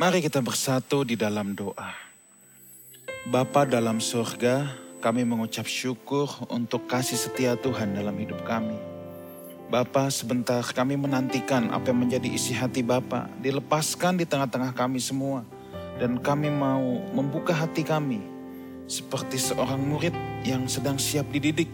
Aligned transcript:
Mari 0.00 0.24
kita 0.24 0.40
bersatu 0.40 1.04
di 1.04 1.12
dalam 1.12 1.52
doa. 1.52 1.92
Bapa 3.28 3.68
dalam 3.68 4.00
surga, 4.00 4.64
kami 4.96 5.28
mengucap 5.28 5.68
syukur 5.68 6.24
untuk 6.48 6.88
kasih 6.88 7.20
setia 7.20 7.52
Tuhan 7.52 7.92
dalam 7.92 8.16
hidup 8.16 8.40
kami. 8.48 8.80
Bapa, 9.68 10.08
sebentar 10.08 10.64
kami 10.64 10.96
menantikan 10.96 11.68
apa 11.68 11.92
yang 11.92 12.08
menjadi 12.08 12.32
isi 12.32 12.56
hati 12.56 12.80
Bapa 12.80 13.28
dilepaskan 13.44 14.16
di 14.16 14.24
tengah-tengah 14.24 14.72
kami 14.72 15.04
semua. 15.04 15.44
Dan 16.00 16.16
kami 16.16 16.48
mau 16.48 17.04
membuka 17.12 17.52
hati 17.52 17.84
kami 17.84 18.24
seperti 18.88 19.36
seorang 19.36 19.84
murid 19.84 20.16
yang 20.48 20.64
sedang 20.64 20.96
siap 20.96 21.28
dididik. 21.28 21.68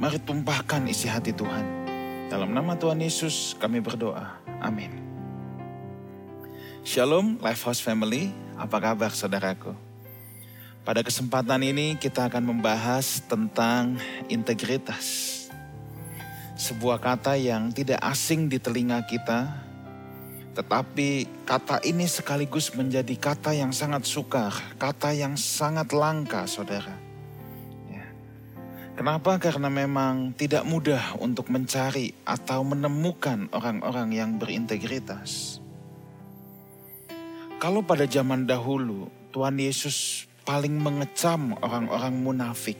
Mari 0.00 0.24
tumpahkan 0.24 0.88
isi 0.88 1.04
hati 1.04 1.36
Tuhan. 1.36 1.84
Dalam 2.32 2.48
nama 2.48 2.80
Tuhan 2.80 2.96
Yesus 2.96 3.52
kami 3.60 3.84
berdoa. 3.84 4.40
Amin. 4.64 5.01
Shalom 6.82 7.38
Lifehouse 7.38 7.78
Family, 7.78 8.34
apa 8.58 8.82
kabar 8.82 9.14
saudaraku? 9.14 9.70
Pada 10.82 11.06
kesempatan 11.06 11.62
ini 11.62 11.94
kita 11.94 12.26
akan 12.26 12.42
membahas 12.42 13.22
tentang 13.22 14.02
integritas. 14.26 15.30
Sebuah 16.58 16.98
kata 16.98 17.38
yang 17.38 17.70
tidak 17.70 18.02
asing 18.02 18.50
di 18.50 18.58
telinga 18.58 18.98
kita, 19.06 19.46
tetapi 20.58 21.46
kata 21.46 21.86
ini 21.86 22.02
sekaligus 22.10 22.74
menjadi 22.74 23.14
kata 23.14 23.54
yang 23.54 23.70
sangat 23.70 24.02
sukar, 24.02 24.50
kata 24.74 25.14
yang 25.14 25.38
sangat 25.38 25.94
langka 25.94 26.50
saudara. 26.50 26.98
Ya. 27.94 28.10
Kenapa? 28.98 29.38
Karena 29.38 29.70
memang 29.70 30.34
tidak 30.34 30.66
mudah 30.66 31.14
untuk 31.22 31.46
mencari 31.46 32.10
atau 32.26 32.66
menemukan 32.66 33.46
orang-orang 33.54 34.18
yang 34.18 34.30
berintegritas. 34.34 35.61
Kalau 37.62 37.78
pada 37.86 38.10
zaman 38.10 38.42
dahulu 38.42 39.06
Tuhan 39.30 39.54
Yesus 39.54 40.26
paling 40.42 40.82
mengecam 40.82 41.54
orang-orang 41.62 42.10
munafik, 42.10 42.74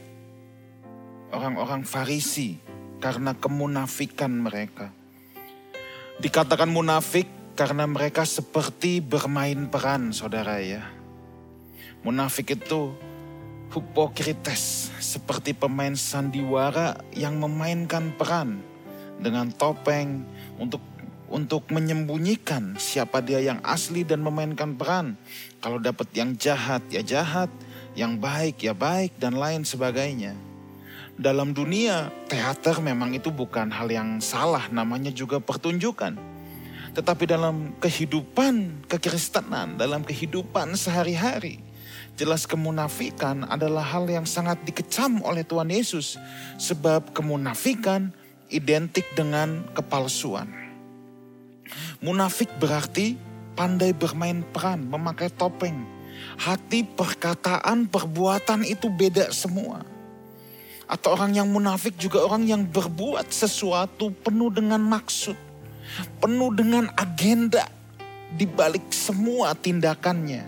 orang-orang 1.31 1.87
Farisi 1.87 2.59
karena 2.99 3.31
kemunafikan 3.39 4.43
mereka. 4.43 4.91
Dikatakan 6.19 6.67
munafik 6.67 7.31
karena 7.55 7.87
mereka 7.87 8.27
seperti 8.27 8.99
bermain 8.99 9.71
peran, 9.71 10.11
saudara 10.11 10.59
ya. 10.59 10.83
Munafik 12.03 12.59
itu 12.59 12.91
hipokrites, 13.71 14.91
seperti 14.99 15.55
pemain 15.55 15.95
sandiwara 15.95 16.99
yang 17.15 17.39
memainkan 17.39 18.11
peran 18.19 18.59
dengan 19.23 19.47
topeng 19.55 20.27
untuk 20.59 20.83
untuk 21.33 21.73
menyembunyikan 21.73 22.77
siapa 22.77 23.25
dia 23.25 23.41
yang 23.41 23.59
asli 23.65 24.05
dan 24.05 24.21
memainkan 24.21 24.77
peran. 24.77 25.17
Kalau 25.65 25.81
dapat 25.81 26.13
yang 26.13 26.37
jahat 26.37 26.85
ya 26.93 27.01
jahat, 27.01 27.49
yang 27.97 28.21
baik 28.21 28.61
ya 28.61 28.77
baik 28.77 29.17
dan 29.17 29.41
lain 29.41 29.65
sebagainya. 29.65 30.37
Dalam 31.17 31.57
dunia 31.57 32.13
teater 32.29 32.81
memang 32.85 33.17
itu 33.17 33.33
bukan 33.33 33.73
hal 33.73 33.89
yang 33.89 34.21
salah, 34.21 34.69
namanya 34.69 35.13
juga 35.13 35.41
pertunjukan. 35.41 36.17
Tetapi 36.93 37.25
dalam 37.25 37.73
kehidupan 37.81 38.85
kekristenan, 38.85 39.81
dalam 39.81 40.05
kehidupan 40.05 40.77
sehari-hari, 40.77 41.65
jelas 42.21 42.45
kemunafikan 42.45 43.49
adalah 43.49 43.85
hal 43.85 44.05
yang 44.09 44.29
sangat 44.29 44.61
dikecam 44.69 45.25
oleh 45.25 45.41
Tuhan 45.45 45.73
Yesus. 45.73 46.21
Sebab 46.61 47.17
kemunafikan 47.17 48.13
identik 48.53 49.09
dengan 49.17 49.65
kepalsuan. 49.73 50.62
Munafik 52.03 52.51
berarti 52.59 53.15
pandai 53.55 53.95
bermain 53.95 54.43
peran, 54.43 54.91
memakai 54.91 55.31
topeng. 55.31 55.87
Hati, 56.35 56.83
perkataan, 56.83 57.87
perbuatan 57.87 58.67
itu 58.67 58.91
beda 58.91 59.31
semua. 59.31 59.87
Atau 60.91 61.15
orang 61.15 61.39
yang 61.39 61.47
munafik 61.47 61.95
juga 61.95 62.27
orang 62.27 62.43
yang 62.43 62.67
berbuat 62.67 63.31
sesuatu 63.31 64.11
penuh 64.11 64.51
dengan 64.51 64.83
maksud. 64.83 65.39
Penuh 66.19 66.51
dengan 66.51 66.91
agenda 66.99 67.71
di 68.35 68.51
balik 68.51 68.91
semua 68.91 69.55
tindakannya. 69.55 70.43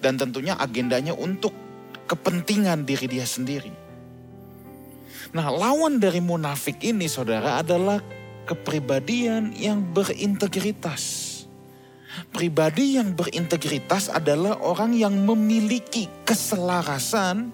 Dan 0.00 0.16
tentunya 0.16 0.56
agendanya 0.56 1.12
untuk 1.12 1.52
kepentingan 2.08 2.88
diri 2.88 3.06
dia 3.12 3.28
sendiri. 3.28 3.74
Nah 5.36 5.52
lawan 5.52 6.00
dari 6.00 6.24
munafik 6.24 6.80
ini 6.80 7.10
saudara 7.10 7.60
adalah 7.60 8.00
kepribadian 8.46 9.52
yang 9.58 9.82
berintegritas. 9.82 11.34
Pribadi 12.32 12.96
yang 12.96 13.12
berintegritas 13.12 14.08
adalah 14.08 14.56
orang 14.64 14.96
yang 14.96 15.12
memiliki 15.12 16.08
keselarasan 16.24 17.52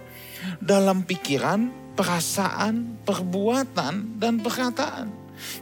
dalam 0.63 1.03
pikiran, 1.03 1.73
perasaan, 1.99 3.03
perbuatan, 3.03 4.23
dan 4.23 4.39
perkataan. 4.39 5.11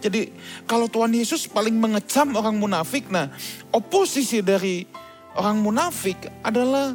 Jadi 0.05 0.29
kalau 0.69 0.85
Tuhan 0.93 1.17
Yesus 1.17 1.49
paling 1.49 1.73
mengecam 1.73 2.37
orang 2.37 2.61
munafik, 2.61 3.09
nah 3.09 3.33
oposisi 3.73 4.45
dari 4.45 4.85
orang 5.33 5.65
munafik 5.65 6.21
adalah 6.45 6.93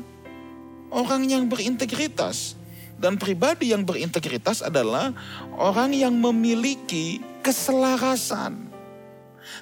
orang 0.94 1.26
yang 1.26 1.50
berintegritas. 1.50 2.54
Dan 2.96 3.20
pribadi 3.20 3.76
yang 3.76 3.84
berintegritas 3.84 4.64
adalah 4.64 5.12
orang 5.60 5.92
yang 5.92 6.16
memiliki 6.16 7.20
keselarasan, 7.46 8.58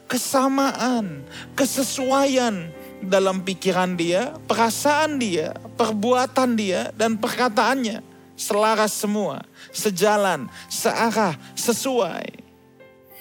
kesamaan, 0.08 1.28
kesesuaian 1.52 2.72
dalam 3.04 3.44
pikiran 3.44 4.00
dia, 4.00 4.32
perasaan 4.48 5.20
dia, 5.20 5.52
perbuatan 5.76 6.56
dia, 6.56 6.96
dan 6.96 7.20
perkataannya. 7.20 8.16
Selaras 8.34 8.96
semua, 8.96 9.46
sejalan, 9.70 10.50
searah, 10.66 11.38
sesuai. 11.54 12.42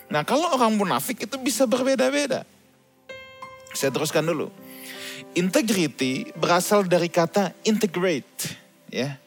Nah 0.09 0.25
kalau 0.25 0.57
orang 0.57 0.73
munafik 0.73 1.29
itu 1.29 1.37
bisa 1.37 1.69
berbeda-beda. 1.69 2.49
Saya 3.77 3.93
teruskan 3.93 4.25
dulu. 4.25 4.49
Integrity 5.37 6.33
berasal 6.33 6.89
dari 6.89 7.13
kata 7.13 7.53
integrate. 7.67 8.57
ya 8.89 9.21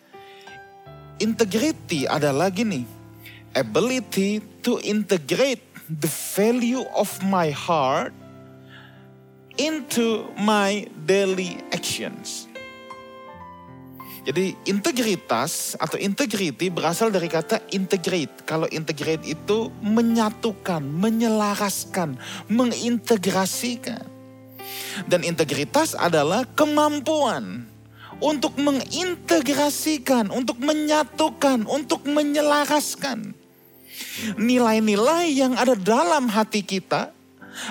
integrity 1.20 2.10
adalah 2.10 2.52
gini, 2.52 2.84
ability 3.56 4.44
to 4.62 4.78
integrate 4.84 5.64
the 5.88 6.12
value 6.36 6.84
of 6.94 7.10
my 7.24 7.50
heart 7.50 8.12
into 9.56 10.28
my 10.36 10.84
daily 11.08 11.64
actions. 11.72 12.52
Jadi 14.26 14.58
integritas 14.66 15.78
atau 15.78 16.02
integrity 16.02 16.74
berasal 16.74 17.14
dari 17.14 17.30
kata 17.30 17.62
integrate. 17.70 18.42
Kalau 18.42 18.66
integrate 18.74 19.22
itu 19.22 19.70
menyatukan, 19.86 20.82
menyelaraskan, 20.82 22.18
mengintegrasikan. 22.50 24.02
Dan 25.06 25.22
integritas 25.22 25.94
adalah 25.94 26.42
kemampuan 26.58 27.70
untuk 28.18 28.58
mengintegrasikan, 28.58 30.34
untuk 30.34 30.58
menyatukan, 30.58 31.70
untuk 31.70 32.02
menyelaraskan 32.10 33.45
nilai-nilai 34.40 35.32
yang 35.32 35.54
ada 35.56 35.76
dalam 35.76 36.28
hati 36.32 36.62
kita, 36.64 37.12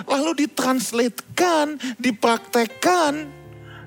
lalu 0.08 0.46
ditranslatekan, 0.46 1.76
dipraktekkan 2.00 3.28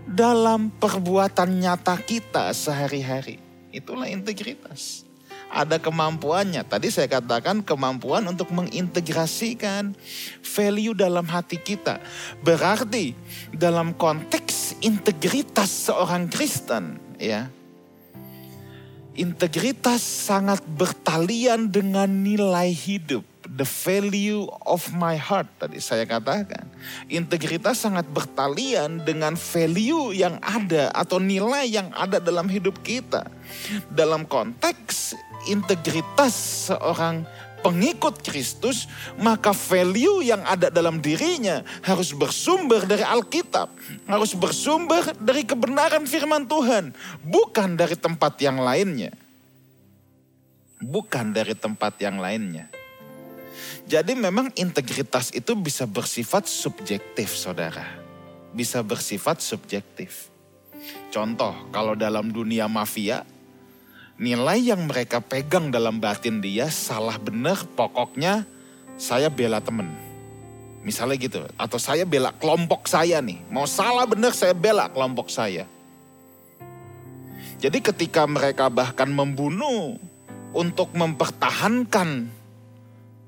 dalam 0.08 0.72
perbuatan 0.72 1.60
nyata 1.60 2.00
kita 2.00 2.54
sehari-hari. 2.56 3.42
Itulah 3.76 4.08
integritas. 4.08 5.04
Ada 5.48 5.80
kemampuannya. 5.80 6.60
Tadi 6.68 6.92
saya 6.92 7.08
katakan 7.08 7.64
kemampuan 7.64 8.20
untuk 8.28 8.52
mengintegrasikan 8.52 9.96
value 10.44 10.92
dalam 10.92 11.24
hati 11.24 11.56
kita. 11.56 12.04
Berarti 12.44 13.16
dalam 13.56 13.96
konteks 13.96 14.84
integritas 14.84 15.88
seorang 15.88 16.28
Kristen, 16.28 17.00
ya. 17.16 17.48
Integritas 19.18 20.06
sangat 20.06 20.62
bertalian 20.78 21.74
dengan 21.74 22.06
nilai 22.06 22.70
hidup, 22.70 23.26
the 23.50 23.66
value 23.66 24.46
of 24.62 24.94
my 24.94 25.18
heart 25.18 25.50
tadi 25.58 25.82
saya 25.82 26.06
katakan. 26.06 26.70
Integritas 27.10 27.82
sangat 27.82 28.06
bertalian 28.14 29.02
dengan 29.02 29.34
value 29.34 30.14
yang 30.14 30.38
ada 30.46 30.94
atau 30.94 31.18
nilai 31.18 31.66
yang 31.66 31.90
ada 31.98 32.22
dalam 32.22 32.46
hidup 32.46 32.78
kita. 32.86 33.26
Dalam 33.90 34.30
konteks 34.30 35.18
integritas 35.50 36.70
seorang 36.70 37.26
pengikut 37.68 38.24
Kristus, 38.24 38.88
maka 39.20 39.52
value 39.52 40.24
yang 40.24 40.40
ada 40.48 40.72
dalam 40.72 41.04
dirinya 41.04 41.68
harus 41.84 42.16
bersumber 42.16 42.88
dari 42.88 43.04
Alkitab, 43.04 43.68
harus 44.08 44.32
bersumber 44.32 45.12
dari 45.20 45.44
kebenaran 45.44 46.08
firman 46.08 46.48
Tuhan, 46.48 46.96
bukan 47.28 47.76
dari 47.76 48.00
tempat 48.00 48.40
yang 48.40 48.64
lainnya. 48.64 49.12
Bukan 50.80 51.36
dari 51.36 51.52
tempat 51.58 52.00
yang 52.00 52.24
lainnya. 52.24 52.72
Jadi 53.84 54.14
memang 54.16 54.54
integritas 54.56 55.34
itu 55.36 55.58
bisa 55.58 55.84
bersifat 55.84 56.48
subjektif, 56.48 57.36
saudara. 57.36 58.08
bisa 58.58 58.82
bersifat 58.82 59.38
subjektif. 59.38 60.34
Contoh, 61.14 61.54
kalau 61.70 61.94
dalam 61.94 62.34
dunia 62.34 62.66
mafia, 62.66 63.22
nilai 64.18 64.74
yang 64.74 64.90
mereka 64.90 65.22
pegang 65.22 65.70
dalam 65.70 66.02
batin 66.02 66.42
dia 66.42 66.70
salah 66.74 67.22
benar 67.22 67.62
pokoknya 67.78 68.46
saya 68.98 69.30
bela 69.30 69.62
temen. 69.62 69.94
Misalnya 70.82 71.18
gitu, 71.20 71.42
atau 71.54 71.78
saya 71.78 72.08
bela 72.08 72.34
kelompok 72.34 72.90
saya 72.90 73.22
nih. 73.22 73.38
Mau 73.54 73.70
salah 73.70 74.08
benar 74.10 74.34
saya 74.34 74.58
bela 74.58 74.90
kelompok 74.90 75.30
saya. 75.30 75.70
Jadi 77.58 77.82
ketika 77.82 78.26
mereka 78.30 78.70
bahkan 78.70 79.10
membunuh 79.10 79.98
untuk 80.54 80.94
mempertahankan 80.96 82.30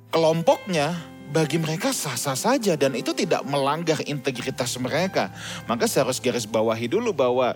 kelompoknya, 0.09 0.95
bagi 1.29 1.61
mereka 1.61 1.93
sah-sah 1.93 2.33
saja 2.33 2.73
dan 2.73 2.97
itu 2.97 3.13
tidak 3.13 3.45
melanggar 3.45 4.01
integritas 4.09 4.73
mereka. 4.81 5.29
Maka 5.69 5.85
saya 5.85 6.09
harus 6.09 6.17
garis 6.17 6.49
bawahi 6.49 6.89
dulu 6.89 7.13
bahwa 7.13 7.53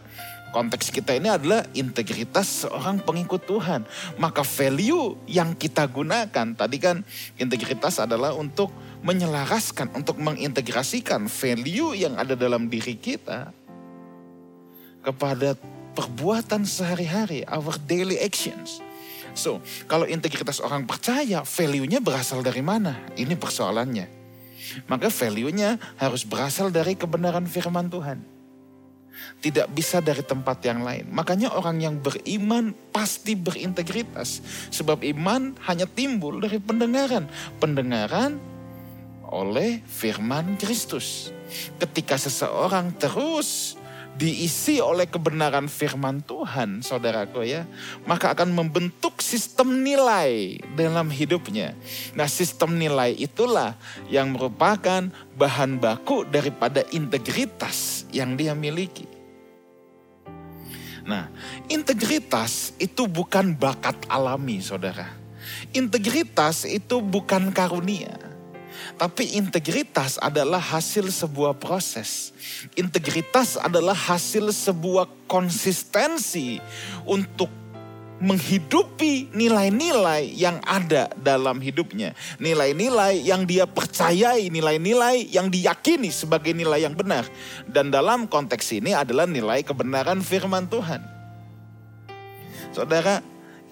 konteks 0.53 0.93
kita 0.93 1.17
ini 1.17 1.33
adalah 1.33 1.65
integritas 1.73 2.63
seorang 2.63 3.01
pengikut 3.01 3.41
Tuhan. 3.49 3.89
Maka 4.21 4.45
value 4.45 5.17
yang 5.25 5.57
kita 5.57 5.89
gunakan, 5.89 6.53
tadi 6.53 6.77
kan 6.77 7.01
integritas 7.41 7.97
adalah 7.97 8.37
untuk 8.37 8.69
menyelaraskan, 9.01 9.97
untuk 9.97 10.21
mengintegrasikan 10.21 11.25
value 11.25 11.97
yang 11.97 12.15
ada 12.15 12.37
dalam 12.37 12.69
diri 12.69 12.93
kita 12.93 13.49
kepada 15.03 15.57
perbuatan 15.97 16.63
sehari-hari, 16.63 17.43
our 17.49 17.75
daily 17.89 18.21
actions. 18.21 18.79
So, 19.33 19.59
kalau 19.89 20.05
integritas 20.05 20.61
orang 20.61 20.85
percaya, 20.85 21.41
value-nya 21.41 21.99
berasal 21.99 22.45
dari 22.45 22.61
mana? 22.61 23.01
Ini 23.17 23.33
persoalannya. 23.33 24.07
Maka 24.87 25.09
value-nya 25.09 25.81
harus 25.97 26.23
berasal 26.23 26.69
dari 26.69 26.93
kebenaran 26.93 27.43
firman 27.49 27.89
Tuhan. 27.89 28.32
Tidak 29.43 29.67
bisa 29.71 29.99
dari 29.99 30.23
tempat 30.23 30.63
yang 30.63 30.81
lain. 30.81 31.11
Makanya 31.11 31.51
orang 31.51 31.79
yang 31.83 31.95
beriman 31.99 32.71
pasti 32.95 33.35
berintegritas. 33.35 34.43
Sebab 34.71 35.03
iman 35.03 35.55
hanya 35.67 35.85
timbul 35.85 36.39
dari 36.39 36.57
pendengaran. 36.63 37.27
Pendengaran 37.59 38.39
oleh 39.33 39.81
firman 39.89 40.55
Kristus. 40.61 41.33
Ketika 41.81 42.17
seseorang 42.17 42.93
terus 42.97 43.77
diisi 44.13 44.77
oleh 44.77 45.09
kebenaran 45.09 45.65
firman 45.65 46.21
Tuhan, 46.21 46.85
saudaraku 46.85 47.41
ya, 47.41 47.65
maka 48.05 48.37
akan 48.37 48.53
membentuk 48.53 49.17
sistem 49.25 49.81
nilai 49.81 50.61
dalam 50.77 51.09
hidupnya. 51.09 51.73
Nah, 52.13 52.29
sistem 52.29 52.77
nilai 52.77 53.17
itulah 53.17 53.73
yang 54.13 54.37
merupakan 54.37 55.09
bahan 55.33 55.81
baku 55.81 56.29
daripada 56.29 56.85
integritas 56.93 58.05
yang 58.13 58.37
dia 58.37 58.53
miliki. 58.53 59.09
Nah, 61.03 61.27
integritas 61.67 62.71
itu 62.79 63.07
bukan 63.07 63.55
bakat 63.55 63.95
alami, 64.07 64.63
saudara. 64.63 65.11
Integritas 65.75 66.63
itu 66.63 67.03
bukan 67.03 67.51
karunia 67.51 68.33
tapi 68.97 69.35
integritas 69.35 70.19
adalah 70.21 70.59
hasil 70.59 71.09
sebuah 71.09 71.57
proses. 71.57 72.35
Integritas 72.77 73.55
adalah 73.57 73.95
hasil 73.95 74.53
sebuah 74.53 75.09
konsistensi 75.25 76.59
untuk 77.07 77.49
menghidupi 78.21 79.33
nilai-nilai 79.33 80.29
yang 80.33 80.61
ada 80.65 81.09
dalam 81.17 81.57
hidupnya. 81.63 82.13
Nilai-nilai 82.37 83.21
yang 83.23 83.47
dia 83.47 83.65
percayai, 83.65 84.51
nilai-nilai 84.53 85.29
yang 85.31 85.49
diyakini 85.49 86.13
sebagai 86.13 86.53
nilai 86.53 86.85
yang 86.85 86.93
benar. 86.93 87.25
Dan 87.65 87.89
dalam 87.89 88.29
konteks 88.29 88.73
ini 88.75 88.93
adalah 88.93 89.25
nilai 89.25 89.65
kebenaran 89.65 90.21
firman 90.21 90.69
Tuhan. 90.69 91.01
Saudara, 92.73 93.21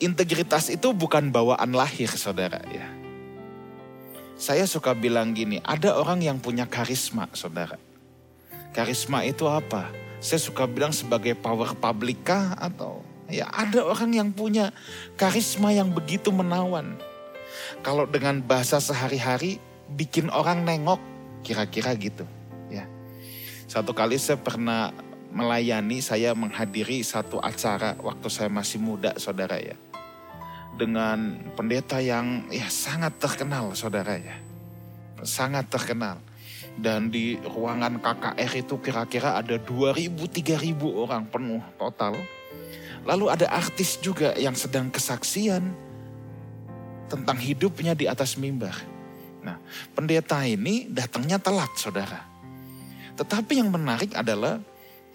integritas 0.01 0.69
itu 0.69 0.93
bukan 0.93 1.29
bawaan 1.33 1.73
lahir 1.73 2.09
saudara 2.13 2.61
ya 2.69 3.01
saya 4.41 4.65
suka 4.65 4.97
bilang 4.97 5.37
gini, 5.37 5.61
ada 5.61 5.93
orang 5.93 6.17
yang 6.25 6.41
punya 6.41 6.65
karisma, 6.65 7.29
saudara. 7.37 7.77
Karisma 8.73 9.21
itu 9.21 9.45
apa? 9.45 9.93
Saya 10.17 10.41
suka 10.41 10.65
bilang 10.65 10.89
sebagai 10.89 11.37
power 11.37 11.77
publika 11.77 12.57
atau 12.57 13.05
ya 13.31 13.47
ada 13.49 13.87
orang 13.87 14.11
yang 14.11 14.29
punya 14.35 14.75
karisma 15.15 15.71
yang 15.71 15.89
begitu 15.89 16.29
menawan. 16.29 16.99
Kalau 17.81 18.05
dengan 18.05 18.43
bahasa 18.43 18.77
sehari-hari 18.77 19.57
bikin 19.91 20.27
orang 20.29 20.67
nengok, 20.67 20.99
kira-kira 21.41 21.95
gitu. 21.95 22.27
Ya. 22.67 22.85
Satu 23.65 23.95
kali 23.95 24.19
saya 24.19 24.37
pernah 24.37 24.91
melayani, 25.31 26.03
saya 26.03 26.35
menghadiri 26.35 27.01
satu 27.01 27.39
acara 27.39 27.95
waktu 28.03 28.27
saya 28.27 28.51
masih 28.51 28.83
muda, 28.83 29.15
saudara 29.15 29.55
ya 29.55 29.79
dengan 30.81 31.37
pendeta 31.53 31.99
yang 31.99 32.47
ya 32.49 32.67
sangat 32.71 33.19
terkenal 33.19 33.75
saudara 33.75 34.15
ya. 34.17 34.37
Sangat 35.21 35.69
terkenal. 35.69 36.17
Dan 36.71 37.11
di 37.11 37.35
ruangan 37.37 37.99
KKR 37.99 38.51
itu 38.57 38.79
kira-kira 38.79 39.35
ada 39.37 39.59
2.000-3.000 39.59 40.79
orang 40.87 41.27
penuh 41.27 41.61
total. 41.75 42.15
Lalu 43.01 43.33
ada 43.33 43.49
artis 43.49 43.97
juga 43.97 44.37
yang 44.37 44.53
sedang 44.53 44.93
kesaksian 44.93 45.73
tentang 47.09 47.37
hidupnya 47.41 47.97
di 47.97 48.05
atas 48.05 48.37
mimbar. 48.37 48.77
Nah, 49.41 49.57
pendeta 49.97 50.37
ini 50.45 50.85
datangnya 50.85 51.41
telat, 51.41 51.73
saudara. 51.75 52.21
Tetapi 53.17 53.57
yang 53.57 53.73
menarik 53.73 54.13
adalah 54.13 54.61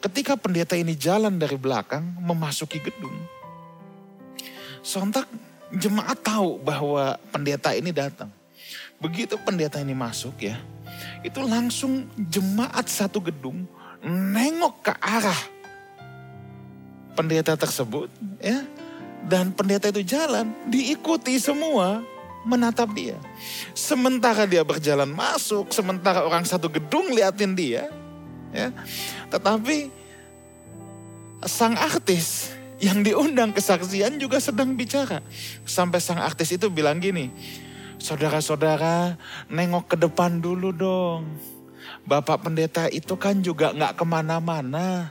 ketika 0.02 0.34
pendeta 0.34 0.74
ini 0.74 0.98
jalan 0.98 1.38
dari 1.38 1.54
belakang 1.54 2.02
memasuki 2.20 2.82
gedung, 2.82 3.14
sontak 4.82 5.30
jemaat 5.72 6.20
tahu 6.20 6.58
bahwa 6.60 7.16
pendeta 7.30 7.72
ini 7.72 7.94
datang. 7.94 8.28
Begitu 8.98 9.38
pendeta 9.40 9.78
ini 9.78 9.94
masuk 9.94 10.42
ya, 10.42 10.58
itu 11.22 11.38
langsung 11.44 12.10
jemaat 12.18 12.90
satu 12.90 13.22
gedung 13.22 13.64
nengok 14.06 14.90
ke 14.90 14.92
arah 15.00 15.40
pendeta 17.16 17.56
tersebut 17.56 18.12
ya. 18.38 18.60
Dan 19.26 19.50
pendeta 19.50 19.90
itu 19.90 20.06
jalan, 20.06 20.54
diikuti 20.70 21.34
semua 21.42 22.04
menatap 22.46 22.94
dia. 22.94 23.18
Sementara 23.74 24.46
dia 24.46 24.62
berjalan 24.62 25.10
masuk, 25.10 25.74
sementara 25.74 26.22
orang 26.22 26.46
satu 26.46 26.70
gedung 26.70 27.10
liatin 27.10 27.58
dia, 27.58 27.90
ya. 28.54 28.70
Tetapi 29.26 29.90
sang 31.42 31.74
artis 31.74 32.54
yang 32.78 33.02
diundang 33.02 33.50
kesaksian 33.50 34.22
juga 34.22 34.38
sedang 34.38 34.78
bicara. 34.78 35.26
Sampai 35.66 35.98
sang 35.98 36.22
artis 36.22 36.54
itu 36.54 36.70
bilang 36.70 37.02
gini, 37.02 37.34
saudara-saudara 37.98 39.18
nengok 39.50 39.90
ke 39.90 39.96
depan 39.98 40.38
dulu 40.38 40.70
dong. 40.70 41.26
Bapak 42.06 42.46
pendeta 42.46 42.86
itu 42.86 43.18
kan 43.18 43.42
juga 43.42 43.74
nggak 43.74 43.98
ke 43.98 44.04
mana-mana. 44.06 45.10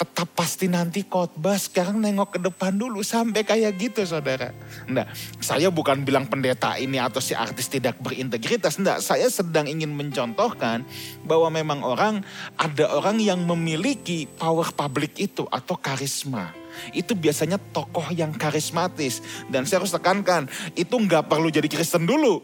Tetap 0.00 0.32
pasti 0.32 0.64
nanti 0.64 1.04
khotbah 1.04 1.60
sekarang 1.60 2.00
nengok 2.00 2.32
ke 2.32 2.38
depan 2.40 2.72
dulu 2.72 3.04
sampai 3.04 3.44
kayak 3.44 3.76
gitu 3.76 4.00
saudara. 4.08 4.48
Nah, 4.88 5.04
saya 5.44 5.68
bukan 5.68 6.00
bilang 6.08 6.24
pendeta 6.24 6.80
ini 6.80 6.96
atau 6.96 7.20
si 7.20 7.36
artis 7.36 7.68
tidak 7.68 8.00
berintegritas. 8.00 8.80
Enggak, 8.80 9.04
saya 9.04 9.28
sedang 9.28 9.68
ingin 9.68 9.92
mencontohkan 9.92 10.88
bahwa 11.28 11.52
memang 11.52 11.84
orang, 11.84 12.24
ada 12.56 12.88
orang 12.96 13.20
yang 13.20 13.44
memiliki 13.44 14.24
power 14.24 14.72
public 14.72 15.20
itu 15.20 15.44
atau 15.52 15.76
karisma 15.76 16.56
itu 16.96 17.12
biasanya 17.12 17.60
tokoh 17.60 18.08
yang 18.14 18.32
karismatis. 18.32 19.20
Dan 19.52 19.68
saya 19.68 19.84
harus 19.84 19.92
tekankan, 19.92 20.48
itu 20.80 20.96
nggak 20.96 21.28
perlu 21.28 21.52
jadi 21.52 21.68
Kristen 21.68 22.08
dulu. 22.08 22.40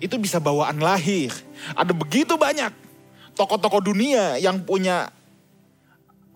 Itu 0.00 0.20
bisa 0.20 0.36
bawaan 0.36 0.84
lahir. 0.84 1.32
Ada 1.72 1.96
begitu 1.96 2.36
banyak 2.36 2.72
tokoh-tokoh 3.36 3.80
dunia 3.80 4.36
yang 4.36 4.60
punya 4.60 5.08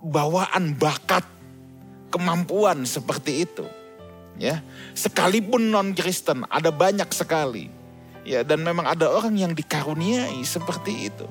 bawaan 0.05 0.77
bakat, 0.77 1.25
kemampuan 2.13 2.85
seperti 2.85 3.49
itu. 3.49 3.65
Ya, 4.37 4.61
sekalipun 4.93 5.73
non 5.73 5.97
Kristen 5.97 6.45
ada 6.53 6.69
banyak 6.69 7.09
sekali. 7.15 7.73
Ya, 8.25 8.41
dan 8.41 8.65
memang 8.65 8.89
ada 8.89 9.05
orang 9.05 9.37
yang 9.37 9.53
dikaruniai 9.53 10.41
seperti 10.49 11.13
itu. 11.13 11.29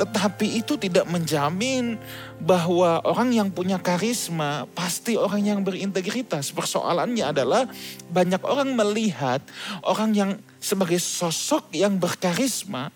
Tetapi 0.00 0.64
itu 0.64 0.80
tidak 0.80 1.04
menjamin 1.04 2.00
bahwa 2.40 2.96
orang 3.04 3.36
yang 3.36 3.52
punya 3.52 3.76
karisma 3.76 4.64
pasti 4.72 5.20
orang 5.20 5.44
yang 5.44 5.60
berintegritas. 5.60 6.48
Persoalannya 6.48 7.28
adalah 7.28 7.68
banyak 8.08 8.40
orang 8.40 8.72
melihat 8.72 9.44
orang 9.84 10.16
yang 10.16 10.30
sebagai 10.56 10.96
sosok 10.96 11.76
yang 11.76 12.00
berkarisma 12.00 12.88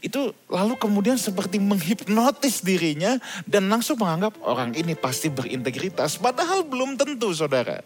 itu 0.00 0.34
lalu 0.50 0.74
kemudian 0.76 1.16
seperti 1.16 1.60
menghipnotis 1.60 2.60
dirinya 2.64 3.20
dan 3.48 3.68
langsung 3.70 4.00
menganggap 4.00 4.36
orang 4.44 4.72
ini 4.76 4.96
pasti 4.96 5.28
berintegritas. 5.32 6.16
Padahal 6.20 6.64
belum 6.64 6.96
tentu 6.96 7.32
saudara. 7.32 7.80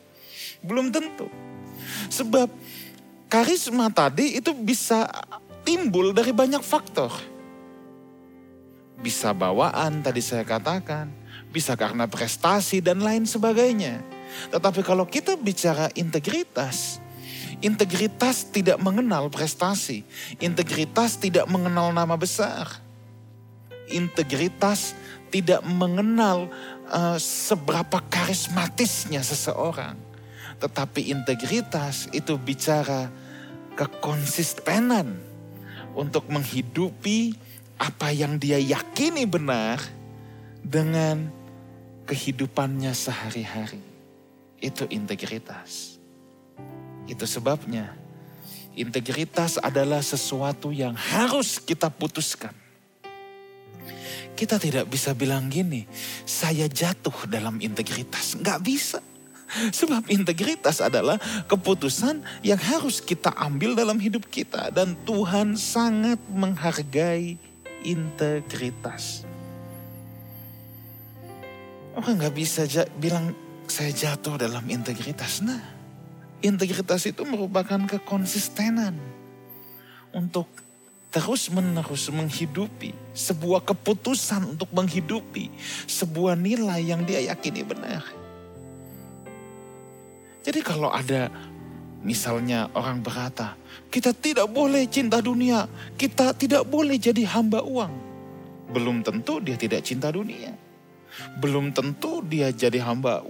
Belum 0.60 0.90
tentu. 0.92 1.26
Sebab 2.12 2.50
karisma 3.30 3.88
tadi 3.90 4.38
itu 4.38 4.52
bisa 4.54 5.08
timbul 5.64 6.12
dari 6.16 6.34
banyak 6.34 6.62
faktor. 6.64 7.12
bisa 9.00 9.32
bawaan 9.32 10.04
tadi 10.04 10.20
saya 10.20 10.44
katakan, 10.44 11.08
bisa 11.48 11.72
karena 11.72 12.04
prestasi 12.04 12.84
dan 12.84 13.00
lain 13.00 13.24
sebagainya. 13.24 14.04
Tetapi 14.52 14.84
kalau 14.84 15.08
kita 15.08 15.40
bicara 15.40 15.88
integritas, 15.96 17.00
integritas 17.60 18.48
tidak 18.48 18.80
mengenal 18.80 19.28
prestasi, 19.28 20.04
integritas 20.40 21.16
tidak 21.20 21.46
mengenal 21.48 21.92
nama 21.92 22.16
besar. 22.16 22.68
Integritas 23.90 24.94
tidak 25.34 25.62
mengenal 25.66 26.50
uh, 26.90 27.18
seberapa 27.18 28.02
karismatisnya 28.06 29.22
seseorang. 29.22 29.98
Tetapi 30.60 31.10
integritas 31.10 32.06
itu 32.12 32.36
bicara 32.36 33.08
kekonsistenan 33.74 35.16
untuk 35.96 36.28
menghidupi 36.28 37.34
apa 37.80 38.12
yang 38.12 38.36
dia 38.36 38.60
yakini 38.60 39.24
benar 39.24 39.80
dengan 40.60 41.32
kehidupannya 42.04 42.92
sehari-hari. 42.92 43.80
Itu 44.60 44.84
integritas. 44.92 45.89
Itu 47.10 47.26
sebabnya 47.26 47.90
integritas 48.78 49.58
adalah 49.58 49.98
sesuatu 49.98 50.70
yang 50.70 50.94
harus 50.94 51.58
kita 51.58 51.90
putuskan. 51.90 52.54
Kita 54.38 54.56
tidak 54.56 54.86
bisa 54.86 55.10
bilang 55.12 55.50
gini, 55.50 55.84
saya 56.22 56.70
jatuh 56.70 57.26
dalam 57.26 57.58
integritas. 57.58 58.38
Nggak 58.38 58.60
bisa. 58.62 59.02
Sebab 59.50 60.06
integritas 60.14 60.78
adalah 60.78 61.18
keputusan 61.50 62.22
yang 62.46 62.62
harus 62.62 63.02
kita 63.02 63.34
ambil 63.34 63.74
dalam 63.74 63.98
hidup 63.98 64.30
kita. 64.30 64.70
Dan 64.70 64.94
Tuhan 65.02 65.58
sangat 65.58 66.22
menghargai 66.30 67.34
integritas. 67.82 69.26
Orang 71.98 72.22
nggak 72.22 72.32
bisa 72.38 72.62
bilang 73.02 73.34
saya 73.66 73.90
jatuh 73.90 74.38
dalam 74.38 74.62
integritas. 74.70 75.42
Nah, 75.42 75.79
integritas 76.40 77.04
itu 77.09 77.23
merupakan 77.25 77.80
kekonsistenan 77.87 78.97
untuk 80.11 80.49
terus 81.11 81.50
menerus 81.50 82.06
menghidupi 82.09 82.94
sebuah 83.12 83.66
keputusan 83.66 84.54
untuk 84.56 84.70
menghidupi 84.70 85.50
sebuah 85.90 86.38
nilai 86.38 86.87
yang 86.87 87.02
dia 87.02 87.35
yakini 87.35 87.66
benar. 87.66 88.02
Jadi 90.40 90.61
kalau 90.64 90.88
ada 90.88 91.28
misalnya 92.00 92.73
orang 92.73 93.04
berkata, 93.04 93.59
kita 93.92 94.16
tidak 94.16 94.49
boleh 94.49 94.88
cinta 94.88 95.20
dunia, 95.20 95.68
kita 96.00 96.32
tidak 96.32 96.64
boleh 96.64 96.97
jadi 96.97 97.26
hamba 97.28 97.61
uang. 97.61 97.92
Belum 98.70 99.02
tentu 99.04 99.42
dia 99.42 99.59
tidak 99.59 99.85
cinta 99.85 100.09
dunia. 100.09 100.54
Belum 101.42 101.75
tentu 101.75 102.23
dia 102.23 102.54
jadi 102.54 102.80
hamba 102.87 103.20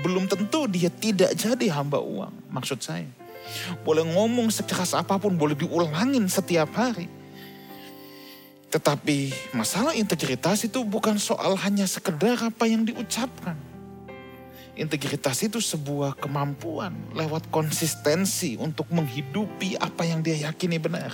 belum 0.00 0.24
tentu 0.30 0.64
dia 0.70 0.88
tidak 0.88 1.36
jadi 1.36 1.66
hamba 1.76 2.00
uang. 2.00 2.32
Maksud 2.48 2.80
saya, 2.80 3.08
boleh 3.84 4.06
ngomong 4.08 4.48
sekeras 4.48 4.96
apa 4.96 5.20
pun, 5.20 5.36
boleh 5.36 5.52
diulangin 5.52 6.24
setiap 6.30 6.72
hari. 6.72 7.10
Tetapi 8.72 9.52
masalah 9.52 9.92
integritas 9.92 10.64
itu 10.64 10.80
bukan 10.80 11.20
soal 11.20 11.52
hanya 11.60 11.84
sekedar 11.84 12.40
apa 12.40 12.64
yang 12.64 12.88
diucapkan 12.88 13.72
Integritas 14.72 15.44
itu 15.44 15.60
sebuah 15.60 16.16
kemampuan 16.16 16.96
lewat 17.12 17.52
konsistensi 17.52 18.56
untuk 18.56 18.88
menghidupi 18.88 19.76
apa 19.76 20.08
yang 20.08 20.24
dia 20.24 20.48
yakini 20.48 20.80
benar. 20.80 21.12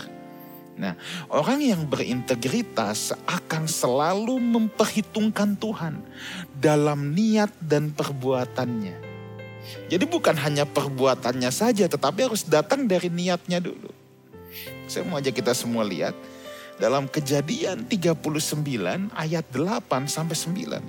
Nah, 0.78 0.94
orang 1.26 1.58
yang 1.58 1.82
berintegritas 1.90 3.10
akan 3.26 3.66
selalu 3.66 4.38
memperhitungkan 4.38 5.58
Tuhan 5.58 5.98
dalam 6.54 7.18
niat 7.18 7.50
dan 7.58 7.90
perbuatannya. 7.90 8.94
Jadi 9.90 10.04
bukan 10.06 10.38
hanya 10.38 10.64
perbuatannya 10.64 11.50
saja, 11.50 11.90
tetapi 11.90 12.30
harus 12.30 12.46
datang 12.46 12.86
dari 12.86 13.10
niatnya 13.10 13.58
dulu. 13.58 13.90
Saya 14.88 15.04
mau 15.04 15.18
ajak 15.20 15.42
kita 15.42 15.52
semua 15.52 15.84
lihat 15.84 16.14
dalam 16.78 17.10
kejadian 17.10 17.84
39 17.84 19.12
ayat 19.12 19.44
8 19.50 20.06
sampai 20.08 20.36
9. 20.38 20.80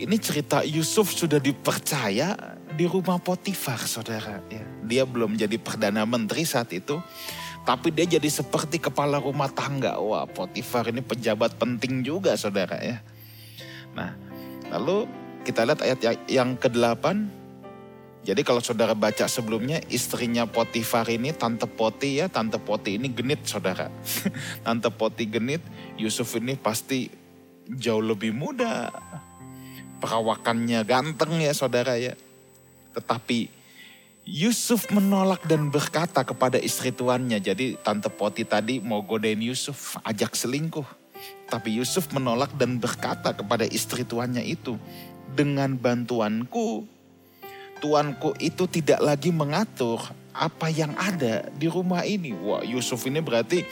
Ini 0.00 0.16
cerita 0.16 0.64
Yusuf 0.64 1.12
sudah 1.12 1.36
dipercaya 1.36 2.56
di 2.72 2.88
rumah 2.88 3.20
Potifar, 3.20 3.84
saudara. 3.84 4.40
Ya, 4.48 4.64
dia 4.80 5.04
belum 5.04 5.36
jadi 5.36 5.60
perdana 5.60 6.08
menteri 6.08 6.48
saat 6.48 6.72
itu, 6.72 6.96
tapi 7.64 7.92
dia 7.92 8.08
jadi 8.08 8.28
seperti 8.28 8.80
kepala 8.80 9.20
rumah 9.20 9.52
tangga. 9.52 10.00
Wah, 10.00 10.24
Potifar 10.24 10.88
ini 10.88 11.04
pejabat 11.04 11.60
penting 11.60 12.00
juga, 12.00 12.34
saudara 12.34 12.80
ya. 12.80 12.98
Nah, 13.92 14.16
lalu 14.72 15.04
kita 15.44 15.68
lihat 15.68 15.80
ayat 15.84 15.98
yang 16.28 16.56
ke-8. 16.56 17.04
Jadi 18.20 18.44
kalau 18.44 18.60
saudara 18.60 18.92
baca 18.92 19.24
sebelumnya, 19.24 19.80
istrinya 19.88 20.44
Potifar 20.44 21.08
ini, 21.08 21.32
Tante 21.32 21.64
Poti 21.64 22.20
ya, 22.20 22.28
Tante 22.28 22.60
Poti 22.60 23.00
ini 23.00 23.08
genit 23.12 23.48
saudara. 23.48 23.88
Tante 24.64 24.92
Poti 24.92 25.24
genit, 25.24 25.64
Yusuf 25.96 26.36
ini 26.36 26.56
pasti 26.56 27.08
jauh 27.64 28.04
lebih 28.04 28.36
muda, 28.36 28.92
perawakannya 30.04 30.84
ganteng 30.84 31.40
ya 31.40 31.52
saudara 31.56 31.96
ya. 31.96 32.12
Tetapi 32.92 33.59
Yusuf 34.30 34.86
menolak 34.94 35.42
dan 35.50 35.74
berkata 35.74 36.22
kepada 36.22 36.54
istri 36.54 36.94
tuannya. 36.94 37.42
Jadi 37.42 37.74
tante 37.82 38.06
Poti 38.06 38.46
tadi 38.46 38.78
mau 38.78 39.02
godain 39.02 39.42
Yusuf, 39.42 39.98
ajak 40.06 40.38
selingkuh. 40.38 40.86
Tapi 41.50 41.82
Yusuf 41.82 42.06
menolak 42.14 42.54
dan 42.54 42.78
berkata 42.78 43.34
kepada 43.34 43.66
istri 43.66 44.06
tuannya 44.06 44.46
itu. 44.46 44.78
Dengan 45.34 45.74
bantuanku, 45.74 46.86
tuanku 47.82 48.38
itu 48.38 48.70
tidak 48.70 49.02
lagi 49.02 49.34
mengatur 49.34 49.98
apa 50.30 50.70
yang 50.70 50.94
ada 50.94 51.50
di 51.50 51.66
rumah 51.66 52.06
ini. 52.06 52.30
Wah 52.30 52.62
Yusuf 52.62 53.02
ini 53.10 53.18
berarti 53.18 53.66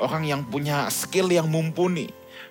orang 0.00 0.24
yang 0.24 0.40
punya 0.48 0.88
skill 0.88 1.28
yang 1.28 1.52
mumpuni 1.52 2.08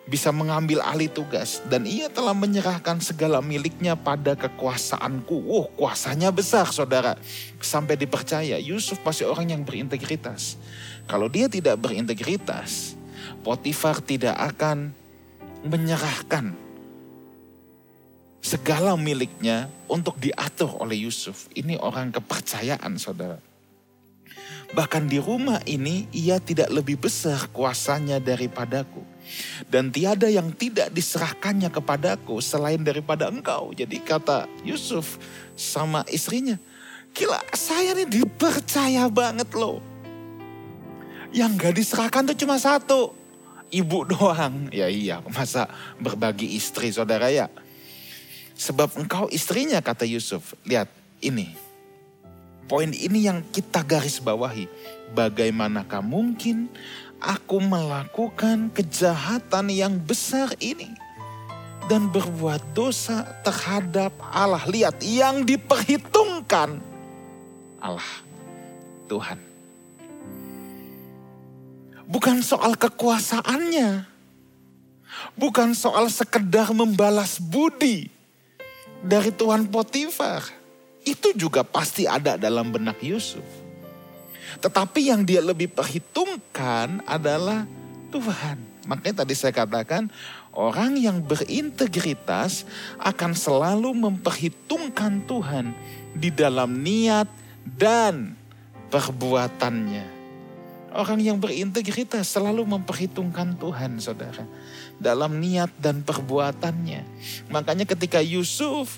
bisa 0.08 0.32
mengambil 0.32 0.80
alih 0.80 1.12
tugas 1.12 1.60
dan 1.68 1.84
ia 1.84 2.08
telah 2.08 2.32
menyerahkan 2.32 3.04
segala 3.04 3.44
miliknya 3.44 4.00
pada 4.00 4.40
kekuasaanku. 4.40 5.36
Oh, 5.52 5.68
kuasanya 5.76 6.32
besar 6.32 6.64
saudara. 6.72 7.20
Sampai 7.60 8.00
dipercaya 8.00 8.56
Yusuf 8.56 9.04
pasti 9.04 9.28
orang 9.28 9.52
yang 9.52 9.62
berintegritas. 9.68 10.56
Kalau 11.12 11.28
dia 11.28 11.52
tidak 11.52 11.76
berintegritas, 11.84 12.96
Potifar 13.44 14.00
tidak 14.00 14.36
akan 14.40 14.96
menyerahkan 15.68 16.56
segala 18.40 18.96
miliknya 18.96 19.68
untuk 19.92 20.16
diatur 20.24 20.72
oleh 20.80 21.04
Yusuf. 21.04 21.52
Ini 21.52 21.76
orang 21.84 22.16
kepercayaan 22.16 22.96
saudara. 22.96 23.44
Bahkan 24.72 25.08
di 25.08 25.20
rumah 25.20 25.60
ini 25.68 26.08
ia 26.12 26.40
tidak 26.40 26.72
lebih 26.72 27.00
besar 27.00 27.52
kuasanya 27.52 28.20
daripadaku 28.20 29.17
dan 29.68 29.90
tiada 29.92 30.28
yang 30.28 30.52
tidak 30.54 30.92
diserahkannya 30.92 31.70
kepadaku 31.72 32.40
selain 32.40 32.82
daripada 32.82 33.28
engkau. 33.28 33.72
Jadi 33.76 34.00
kata 34.02 34.48
Yusuf 34.64 35.20
sama 35.58 36.06
istrinya, 36.10 36.56
gila 37.12 37.42
saya 37.54 37.98
ini 37.98 38.06
dipercaya 38.06 39.10
banget 39.12 39.50
loh. 39.56 39.84
Yang 41.36 41.52
gak 41.60 41.76
diserahkan 41.76 42.24
tuh 42.32 42.38
cuma 42.40 42.56
satu, 42.58 43.12
ibu 43.72 44.08
doang. 44.08 44.72
Ya 44.72 44.88
iya, 44.88 45.20
masa 45.28 45.68
berbagi 46.00 46.56
istri 46.56 46.92
saudara 46.92 47.28
ya. 47.28 47.52
Sebab 48.58 48.98
engkau 48.98 49.30
istrinya 49.30 49.78
kata 49.84 50.08
Yusuf, 50.08 50.58
lihat 50.66 50.90
ini. 51.22 51.54
Poin 52.68 52.92
ini 52.92 53.24
yang 53.24 53.46
kita 53.48 53.80
garis 53.80 54.20
bawahi. 54.20 54.68
Bagaimanakah 55.16 56.04
mungkin 56.04 56.68
aku 57.22 57.58
melakukan 57.62 58.70
kejahatan 58.74 59.74
yang 59.74 59.98
besar 59.98 60.54
ini 60.62 60.94
dan 61.88 62.12
berbuat 62.12 62.76
dosa 62.76 63.26
terhadap 63.42 64.14
Allah. 64.20 64.64
Lihat, 64.68 65.02
yang 65.02 65.48
diperhitungkan 65.48 66.78
Allah, 67.80 68.12
Tuhan. 69.08 69.40
Bukan 72.08 72.40
soal 72.40 72.80
kekuasaannya, 72.80 74.08
bukan 75.36 75.76
soal 75.76 76.08
sekedar 76.08 76.72
membalas 76.72 77.36
budi 77.36 78.08
dari 79.04 79.32
Tuhan 79.36 79.68
Potifar. 79.68 80.44
Itu 81.04 81.36
juga 81.36 81.64
pasti 81.68 82.08
ada 82.08 82.40
dalam 82.40 82.72
benak 82.72 83.00
Yusuf. 83.04 83.67
Tetapi 84.58 85.00
yang 85.14 85.22
dia 85.24 85.42
lebih 85.42 85.70
perhitungkan 85.72 87.06
adalah 87.06 87.64
Tuhan. 88.10 88.58
Makanya 88.88 89.24
tadi 89.24 89.36
saya 89.36 89.52
katakan 89.52 90.08
orang 90.56 90.96
yang 90.96 91.20
berintegritas 91.20 92.64
akan 92.98 93.36
selalu 93.36 93.92
memperhitungkan 93.92 95.28
Tuhan 95.28 95.76
di 96.16 96.32
dalam 96.32 96.80
niat 96.80 97.28
dan 97.68 98.34
perbuatannya. 98.88 100.16
Orang 100.98 101.20
yang 101.20 101.38
berintegritas 101.38 102.32
selalu 102.32 102.64
memperhitungkan 102.64 103.60
Tuhan, 103.60 104.00
saudara. 104.00 104.48
Dalam 104.98 105.38
niat 105.38 105.70
dan 105.78 106.02
perbuatannya. 106.02 107.04
Makanya 107.52 107.86
ketika 107.86 108.24
Yusuf 108.24 108.98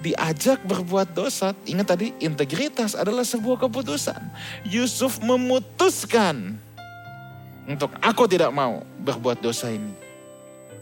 diajak 0.00 0.60
berbuat 0.64 1.16
dosa, 1.16 1.56
ingat 1.64 1.96
tadi 1.96 2.12
integritas 2.20 2.92
adalah 2.96 3.24
sebuah 3.24 3.68
keputusan. 3.68 4.20
Yusuf 4.68 5.20
memutuskan 5.24 6.58
untuk 7.66 7.90
aku 7.98 8.24
tidak 8.30 8.52
mau 8.52 8.84
berbuat 9.02 9.40
dosa 9.40 9.72
ini. 9.72 10.04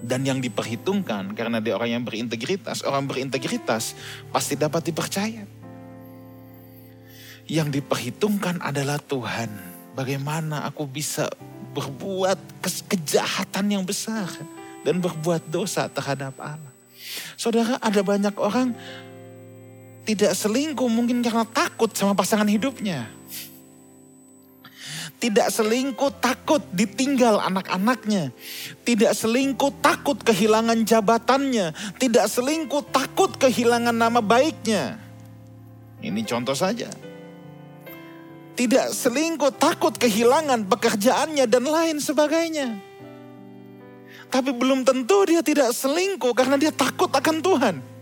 Dan 0.04 0.20
yang 0.28 0.36
diperhitungkan 0.36 1.32
karena 1.32 1.64
dia 1.64 1.72
orang 1.80 1.96
yang 1.96 2.04
berintegritas, 2.04 2.84
orang 2.84 3.08
berintegritas 3.08 3.96
pasti 4.28 4.52
dapat 4.52 4.92
dipercaya. 4.92 5.48
Yang 7.48 7.80
diperhitungkan 7.80 8.60
adalah 8.60 9.00
Tuhan 9.00 9.74
Bagaimana 9.94 10.66
aku 10.66 10.90
bisa 10.90 11.30
berbuat 11.70 12.66
kejahatan 12.90 13.78
yang 13.78 13.86
besar 13.86 14.26
dan 14.82 14.98
berbuat 14.98 15.46
dosa 15.46 15.86
terhadap 15.86 16.34
Allah. 16.42 16.74
Saudara, 17.38 17.78
ada 17.78 18.02
banyak 18.02 18.34
orang 18.34 18.74
tidak 20.04 20.32
selingkuh 20.36 20.88
mungkin 20.88 21.24
karena 21.24 21.48
takut 21.48 21.90
sama 21.96 22.12
pasangan 22.12 22.48
hidupnya. 22.48 23.08
Tidak 25.14 25.48
selingkuh 25.48 26.20
takut 26.20 26.60
ditinggal 26.68 27.40
anak-anaknya. 27.40 28.28
Tidak 28.84 29.12
selingkuh 29.16 29.80
takut 29.80 30.20
kehilangan 30.20 30.84
jabatannya. 30.84 31.72
Tidak 31.96 32.26
selingkuh 32.28 32.92
takut 32.92 33.32
kehilangan 33.40 33.96
nama 33.96 34.20
baiknya. 34.20 35.00
Ini 36.04 36.20
contoh 36.28 36.52
saja 36.52 36.92
tidak 38.54 38.94
selingkuh, 38.94 39.50
takut 39.58 39.94
kehilangan 39.98 40.70
pekerjaannya 40.70 41.44
dan 41.50 41.66
lain 41.66 41.98
sebagainya. 41.98 42.78
Tapi 44.30 44.50
belum 44.54 44.86
tentu 44.86 45.26
dia 45.26 45.42
tidak 45.42 45.74
selingkuh 45.74 46.30
karena 46.34 46.54
dia 46.58 46.70
takut 46.70 47.10
akan 47.10 47.42
Tuhan. 47.42 47.93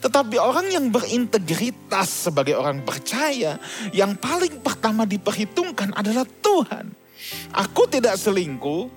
Tetapi 0.00 0.36
orang 0.38 0.70
yang 0.70 0.88
berintegritas 0.88 2.30
sebagai 2.30 2.54
orang 2.54 2.82
percaya, 2.86 3.58
yang 3.90 4.14
paling 4.16 4.62
pertama 4.62 5.02
diperhitungkan 5.04 5.92
adalah 5.94 6.26
Tuhan. 6.26 6.94
Aku 7.54 7.86
tidak 7.86 8.18
selingkuh, 8.18 8.90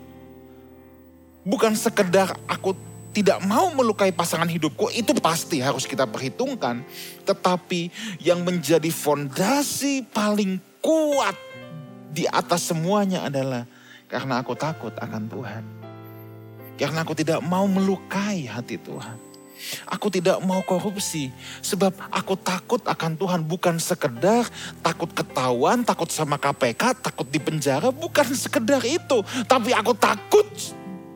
bukan 1.45 1.73
sekedar 1.77 2.33
aku 2.49 2.73
tidak 3.15 3.39
mau 3.47 3.71
melukai 3.71 4.11
pasangan 4.11 4.49
hidupku, 4.51 4.91
itu 4.91 5.15
pasti 5.23 5.63
harus 5.63 5.87
kita 5.87 6.03
perhitungkan. 6.03 6.83
Tetapi 7.23 7.87
yang 8.19 8.43
menjadi 8.43 8.91
fondasi 8.91 10.03
paling 10.11 10.59
kuat 10.83 11.37
di 12.11 12.27
atas 12.27 12.67
semuanya 12.67 13.25
adalah 13.25 13.63
karena 14.11 14.43
aku 14.43 14.53
takut 14.53 14.91
akan 14.99 15.23
Tuhan. 15.31 15.63
Karena 16.75 17.07
aku 17.07 17.15
tidak 17.15 17.39
mau 17.39 17.63
melukai 17.71 18.51
hati 18.51 18.75
Tuhan. 18.75 19.24
Aku 19.89 20.11
tidak 20.11 20.39
mau 20.43 20.61
korupsi 20.63 21.31
sebab 21.63 21.95
aku 22.11 22.35
takut 22.39 22.81
akan 22.83 23.15
Tuhan 23.15 23.41
bukan 23.43 23.75
sekedar 23.79 24.47
takut 24.83 25.09
ketahuan, 25.11 25.81
takut 25.81 26.09
sama 26.11 26.35
KPK, 26.37 26.99
takut 27.01 27.27
di 27.27 27.39
penjara, 27.41 27.89
bukan 27.89 28.27
sekedar 28.35 28.83
itu, 28.83 29.23
tapi 29.45 29.71
aku 29.71 29.95
takut 29.97 30.47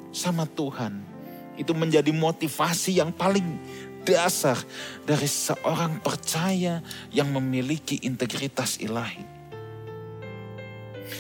sama 0.10 0.48
Tuhan 0.50 1.00
itu 1.60 1.76
menjadi 1.76 2.10
motivasi 2.16 3.04
yang 3.04 3.12
paling 3.12 3.60
dasar 4.08 4.58
dari 5.04 5.28
seorang 5.28 6.00
percaya 6.00 6.80
yang 7.12 7.30
memiliki 7.30 8.00
integritas 8.02 8.80
ilahi. 8.80 9.39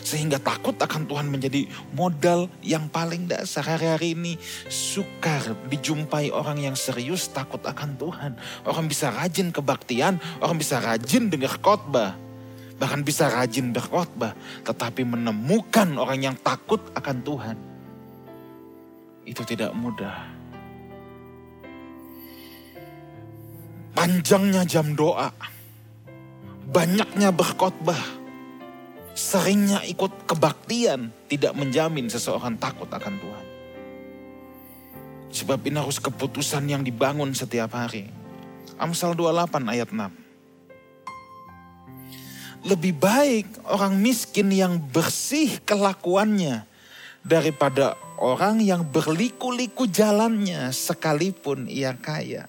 Sehingga 0.10 0.42
takut 0.42 0.74
akan 0.74 1.06
Tuhan 1.06 1.30
menjadi 1.30 1.70
modal 1.94 2.50
yang 2.66 2.90
paling 2.90 3.30
dasar. 3.30 3.62
Hari-hari 3.62 4.18
ini 4.18 4.34
sukar 4.66 5.54
dijumpai 5.70 6.34
orang 6.34 6.58
yang 6.58 6.74
serius 6.74 7.30
takut 7.30 7.62
akan 7.62 7.94
Tuhan. 7.94 8.34
Orang 8.66 8.90
bisa 8.90 9.14
rajin 9.14 9.54
kebaktian, 9.54 10.18
orang 10.42 10.58
bisa 10.58 10.82
rajin 10.82 11.30
dengar 11.30 11.62
khotbah. 11.62 12.18
Bahkan 12.82 13.06
bisa 13.06 13.30
rajin 13.30 13.70
berkhotbah. 13.70 14.34
Tetapi 14.66 15.06
menemukan 15.06 15.94
orang 15.94 16.26
yang 16.26 16.36
takut 16.42 16.82
akan 16.98 17.18
Tuhan 17.22 17.58
itu 19.30 19.46
tidak 19.46 19.70
mudah. 19.78 20.26
Panjangnya 23.94 24.66
jam 24.66 24.98
doa, 24.98 25.30
banyaknya 26.72 27.30
berkhotbah, 27.30 28.00
seringnya 29.20 29.84
ikut 29.84 30.24
kebaktian 30.24 31.12
tidak 31.28 31.52
menjamin 31.60 32.08
seseorang 32.08 32.56
takut 32.56 32.88
akan 32.88 33.20
Tuhan. 33.20 33.46
Sebab 35.30 35.60
ini 35.68 35.76
harus 35.76 36.00
keputusan 36.00 36.64
yang 36.72 36.82
dibangun 36.88 37.36
setiap 37.36 37.76
hari. 37.76 38.08
Amsal 38.80 39.12
28 39.14 39.68
ayat 39.68 39.92
6. 39.92 40.08
Lebih 42.64 42.94
baik 42.96 43.48
orang 43.68 44.00
miskin 44.00 44.56
yang 44.56 44.80
bersih 44.80 45.60
kelakuannya 45.68 46.64
daripada 47.20 48.00
orang 48.20 48.64
yang 48.64 48.88
berliku-liku 48.88 49.84
jalannya 49.84 50.72
sekalipun 50.72 51.68
ia 51.68 51.92
kaya. 51.96 52.48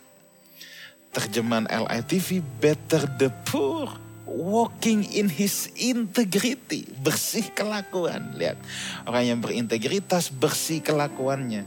Terjemahan 1.10 1.66
LITV, 1.66 2.38
better 2.62 3.10
the 3.18 3.30
poor 3.50 4.09
walking 4.30 5.02
in 5.10 5.26
his 5.26 5.68
integrity. 5.74 6.86
Bersih 7.02 7.50
kelakuan. 7.50 8.38
Lihat, 8.38 8.56
orang 9.04 9.24
yang 9.26 9.38
berintegritas 9.42 10.30
bersih 10.30 10.78
kelakuannya. 10.78 11.66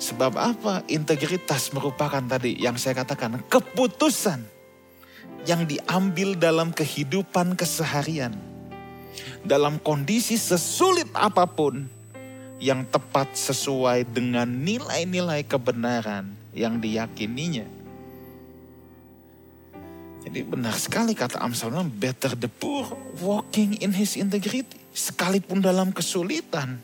Sebab 0.00 0.34
apa? 0.34 0.82
Integritas 0.90 1.70
merupakan 1.70 2.24
tadi 2.24 2.58
yang 2.58 2.74
saya 2.80 3.04
katakan 3.04 3.38
keputusan 3.46 4.42
yang 5.46 5.68
diambil 5.68 6.34
dalam 6.34 6.74
kehidupan 6.74 7.54
keseharian. 7.54 8.34
Dalam 9.46 9.78
kondisi 9.78 10.40
sesulit 10.40 11.06
apa 11.14 11.44
pun, 11.46 11.86
yang 12.62 12.86
tepat 12.86 13.34
sesuai 13.34 14.06
dengan 14.06 14.46
nilai-nilai 14.46 15.42
kebenaran 15.42 16.30
yang 16.54 16.78
diyakininya. 16.78 17.81
Jadi 20.22 20.46
benar 20.46 20.78
sekali 20.78 21.18
kata 21.18 21.42
Amsal, 21.42 21.74
better 21.98 22.38
the 22.38 22.46
poor 22.46 22.86
walking 23.18 23.74
in 23.82 23.90
his 23.90 24.14
integrity. 24.14 24.78
Sekalipun 24.94 25.58
dalam 25.58 25.90
kesulitan, 25.90 26.78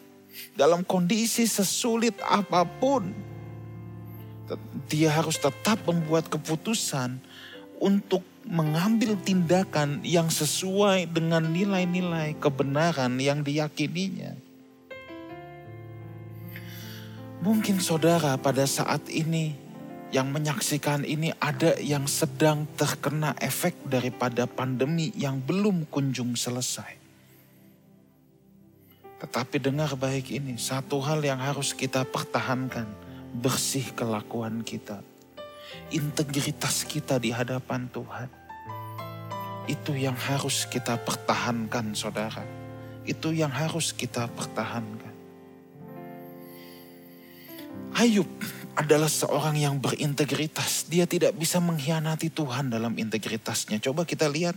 dalam 0.58 0.82
kondisi 0.82 1.46
sesulit 1.46 2.18
apa 2.26 2.66
pun, 2.66 3.14
dia 4.90 5.12
harus 5.12 5.38
tetap 5.38 5.78
membuat 5.86 6.26
keputusan 6.26 7.20
untuk 7.78 8.26
mengambil 8.48 9.14
tindakan 9.20 10.00
yang 10.02 10.32
sesuai 10.32 11.06
dengan 11.12 11.44
nilai-nilai 11.52 12.34
kebenaran 12.40 13.20
yang 13.20 13.44
diyakininya. 13.44 14.34
Mungkin 17.38 17.78
saudara 17.78 18.34
pada 18.34 18.66
saat 18.66 19.06
ini 19.06 19.67
yang 20.08 20.32
menyaksikan 20.32 21.04
ini 21.04 21.36
ada 21.36 21.76
yang 21.84 22.08
sedang 22.08 22.64
terkena 22.80 23.36
efek 23.44 23.76
daripada 23.84 24.48
pandemi 24.48 25.12
yang 25.12 25.36
belum 25.36 25.84
kunjung 25.92 26.32
selesai. 26.32 26.96
Tetapi 29.18 29.56
dengar 29.60 29.92
baik 29.98 30.32
ini, 30.32 30.56
satu 30.56 31.02
hal 31.04 31.20
yang 31.20 31.42
harus 31.42 31.74
kita 31.74 32.06
pertahankan, 32.08 32.86
bersih 33.36 33.84
kelakuan 33.92 34.64
kita. 34.64 35.04
Integritas 35.92 36.88
kita 36.88 37.20
di 37.20 37.28
hadapan 37.34 37.90
Tuhan. 37.92 38.30
Itu 39.68 39.92
yang 39.92 40.16
harus 40.16 40.64
kita 40.64 40.96
pertahankan 40.96 41.92
saudara. 41.92 42.46
Itu 43.04 43.36
yang 43.36 43.52
harus 43.52 43.92
kita 43.92 44.24
pertahankan. 44.32 45.12
Ayub 47.98 48.30
adalah 48.78 49.10
seorang 49.10 49.58
yang 49.58 49.82
berintegritas. 49.82 50.86
Dia 50.86 51.02
tidak 51.10 51.34
bisa 51.34 51.58
mengkhianati 51.58 52.30
Tuhan 52.30 52.70
dalam 52.70 52.94
integritasnya. 52.94 53.82
Coba 53.82 54.06
kita 54.06 54.30
lihat. 54.30 54.54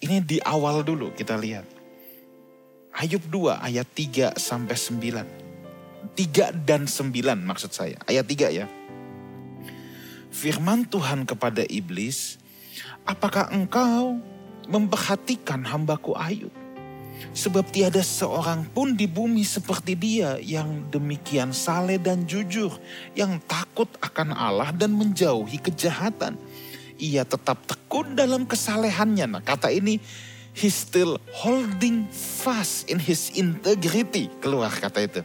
Ini 0.00 0.22
di 0.22 0.38
awal 0.40 0.86
dulu 0.86 1.10
kita 1.12 1.34
lihat. 1.34 1.66
Ayub 2.94 3.20
2 3.26 3.58
ayat 3.58 3.84
3 3.90 4.38
sampai 4.38 4.78
9. 4.78 6.14
3 6.14 6.54
dan 6.62 6.86
9 6.86 7.10
maksud 7.42 7.74
saya. 7.74 7.98
Ayat 8.06 8.24
3 8.24 8.48
ya. 8.54 8.66
Firman 10.30 10.86
Tuhan 10.86 11.26
kepada 11.26 11.66
iblis, 11.66 12.38
apakah 13.02 13.50
engkau 13.50 14.22
memperhatikan 14.70 15.66
hambaku 15.66 16.14
Ayub? 16.14 16.54
Sebab 17.30 17.68
tiada 17.70 18.02
seorang 18.02 18.66
pun 18.70 18.96
di 18.96 19.06
bumi 19.06 19.46
seperti 19.46 19.94
dia 19.94 20.36
yang 20.42 20.88
demikian 20.90 21.54
saleh 21.54 22.00
dan 22.00 22.26
jujur, 22.26 22.74
yang 23.14 23.38
takut 23.46 23.88
akan 24.02 24.34
Allah 24.34 24.74
dan 24.74 24.92
menjauhi 24.92 25.60
kejahatan. 25.62 26.34
Ia 27.00 27.24
tetap 27.24 27.64
tekun 27.64 28.12
dalam 28.18 28.44
kesalehannya. 28.44 29.26
Nah 29.26 29.42
kata 29.44 29.72
ini 29.72 30.00
He's 30.50 30.74
still 30.74 31.22
holding 31.30 32.10
fast 32.10 32.90
in 32.90 32.98
his 32.98 33.30
integrity. 33.38 34.26
Keluar 34.42 34.74
kata 34.74 35.06
itu. 35.06 35.22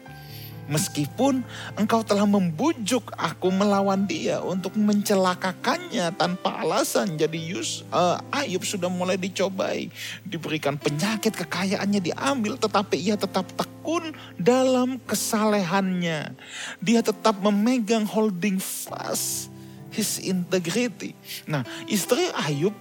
Meskipun 0.65 1.45
engkau 1.77 2.01
telah 2.01 2.25
membujuk 2.25 3.13
aku 3.13 3.53
melawan 3.53 4.05
dia 4.09 4.41
untuk 4.41 4.73
mencelakakannya 4.77 6.09
tanpa 6.17 6.65
alasan. 6.65 7.17
Jadi 7.17 7.37
Yus, 7.53 7.85
uh, 7.93 8.17
Ayub 8.33 8.65
sudah 8.65 8.89
mulai 8.89 9.17
dicobai. 9.17 9.93
Diberikan 10.25 10.77
penyakit, 10.77 11.37
kekayaannya 11.37 12.01
diambil. 12.01 12.57
Tetapi 12.57 12.97
ia 12.97 13.13
tetap 13.13 13.45
tekun 13.53 14.13
dalam 14.41 14.97
kesalehannya. 15.05 16.33
Dia 16.81 17.01
tetap 17.05 17.37
memegang 17.41 18.09
holding 18.09 18.57
fast 18.57 19.53
his 19.95 20.19
integrity. 20.19 21.15
Nah 21.47 21.63
istri 21.87 22.27
Ayub 22.35 22.75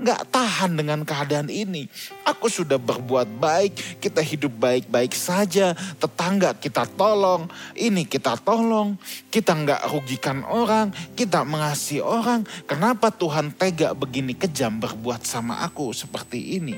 nggak 0.00 0.32
tahan 0.32 0.80
dengan 0.80 1.04
keadaan 1.04 1.52
ini. 1.52 1.86
Aku 2.24 2.48
sudah 2.48 2.80
berbuat 2.80 3.28
baik, 3.36 4.00
kita 4.00 4.24
hidup 4.24 4.56
baik-baik 4.56 5.12
saja, 5.12 5.76
tetangga 6.00 6.56
kita 6.56 6.88
tolong, 6.96 7.46
ini 7.76 8.08
kita 8.08 8.40
tolong, 8.40 8.96
kita 9.28 9.52
nggak 9.52 9.82
rugikan 9.92 10.40
orang, 10.48 10.90
kita 11.12 11.44
mengasihi 11.44 12.00
orang. 12.00 12.48
Kenapa 12.64 13.12
Tuhan 13.12 13.52
tega 13.52 13.92
begini 13.92 14.32
kejam 14.32 14.80
berbuat 14.80 15.22
sama 15.28 15.60
aku 15.60 15.92
seperti 15.92 16.56
ini? 16.56 16.76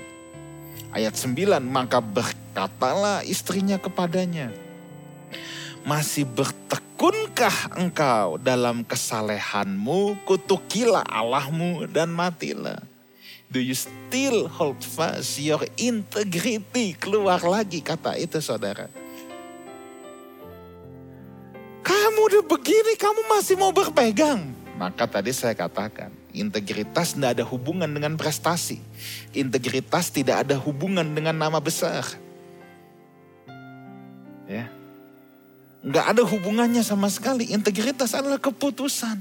Ayat 0.93 1.17
9, 1.17 1.65
maka 1.65 2.05
berkatalah 2.05 3.25
istrinya 3.25 3.81
kepadanya, 3.81 4.53
masih 5.89 6.29
bertekunkah 6.29 7.81
engkau 7.81 8.37
dalam 8.37 8.85
kesalehanmu, 8.85 10.21
kutukilah 10.29 11.01
Allahmu 11.09 11.89
dan 11.89 12.13
matilah. 12.13 12.92
Do 13.53 13.61
you 13.61 13.77
still 13.77 14.49
hold 14.49 14.81
fast 14.81 15.37
your 15.37 15.61
integrity? 15.77 16.97
Keluar 16.97 17.37
lagi 17.45 17.85
kata 17.85 18.17
itu 18.17 18.41
saudara. 18.41 18.89
Kamu 21.85 22.21
udah 22.33 22.43
begini, 22.49 22.97
kamu 22.97 23.29
masih 23.29 23.61
mau 23.61 23.69
berpegang. 23.69 24.41
Maka 24.81 25.05
tadi 25.05 25.37
saya 25.37 25.53
katakan, 25.53 26.09
integritas 26.33 27.13
tidak 27.13 27.37
ada 27.37 27.45
hubungan 27.45 27.93
dengan 27.93 28.17
prestasi. 28.17 28.81
Integritas 29.37 30.09
tidak 30.09 30.49
ada 30.49 30.57
hubungan 30.57 31.05
dengan 31.13 31.37
nama 31.37 31.61
besar. 31.61 32.09
Ya. 34.49 34.73
Nggak 35.85 36.07
ada 36.09 36.23
hubungannya 36.25 36.81
sama 36.81 37.13
sekali. 37.13 37.53
Integritas 37.53 38.17
adalah 38.17 38.41
keputusan. 38.41 39.21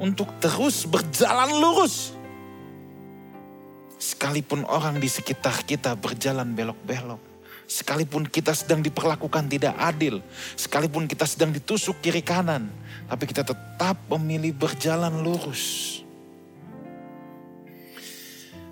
Untuk 0.00 0.32
terus 0.40 0.88
berjalan 0.88 1.60
lurus 1.60 2.16
Sekalipun 4.00 4.64
orang 4.64 4.96
di 4.96 5.12
sekitar 5.12 5.60
kita 5.68 5.92
berjalan 5.92 6.56
belok-belok. 6.56 7.20
Sekalipun 7.68 8.24
kita 8.24 8.56
sedang 8.56 8.80
diperlakukan 8.80 9.44
tidak 9.46 9.76
adil. 9.76 10.24
Sekalipun 10.56 11.04
kita 11.04 11.28
sedang 11.28 11.52
ditusuk 11.52 12.00
kiri 12.00 12.24
kanan. 12.24 12.72
Tapi 13.04 13.28
kita 13.28 13.44
tetap 13.44 14.00
memilih 14.08 14.56
berjalan 14.56 15.20
lurus. 15.20 16.00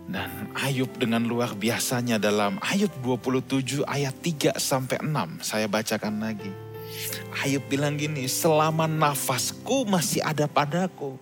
Dan 0.08 0.48
Ayub 0.56 0.88
dengan 0.96 1.20
luar 1.28 1.52
biasanya 1.52 2.16
dalam 2.16 2.56
Ayub 2.64 2.90
27 3.04 3.84
ayat 3.84 4.16
3 4.24 4.56
sampai 4.56 5.04
6. 5.04 5.44
Saya 5.44 5.68
bacakan 5.68 6.24
lagi. 6.24 6.67
Ayub 7.38 7.62
bilang 7.70 7.94
gini, 7.94 8.26
selama 8.26 8.90
nafasku 8.90 9.86
masih 9.86 10.24
ada 10.24 10.50
padaku. 10.50 11.14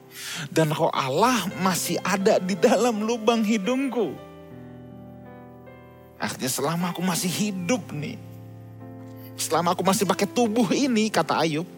Dan 0.48 0.72
roh 0.72 0.88
Allah 0.88 1.44
masih 1.61 2.00
ada 2.00 2.40
di 2.40 2.57
dalam 2.57 3.05
lubang 3.05 3.44
hidungku. 3.44 4.16
Artinya 6.16 6.48
selama 6.48 6.85
aku 6.96 7.02
masih 7.05 7.29
hidup 7.29 7.92
nih. 7.92 8.16
Selama 9.37 9.76
aku 9.76 9.85
masih 9.85 10.09
pakai 10.09 10.24
tubuh 10.24 10.72
ini, 10.72 11.12
kata 11.12 11.44
Ayub. 11.44 11.68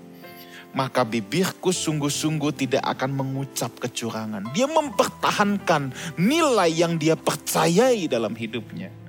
Maka 0.71 1.03
bibirku 1.03 1.75
sungguh-sungguh 1.75 2.55
tidak 2.55 2.85
akan 2.87 3.19
mengucap 3.19 3.73
kecurangan. 3.83 4.53
Dia 4.55 4.71
mempertahankan 4.71 5.91
nilai 6.21 6.71
yang 6.71 6.95
dia 7.01 7.19
percayai 7.19 8.07
dalam 8.07 8.37
hidupnya 8.37 9.08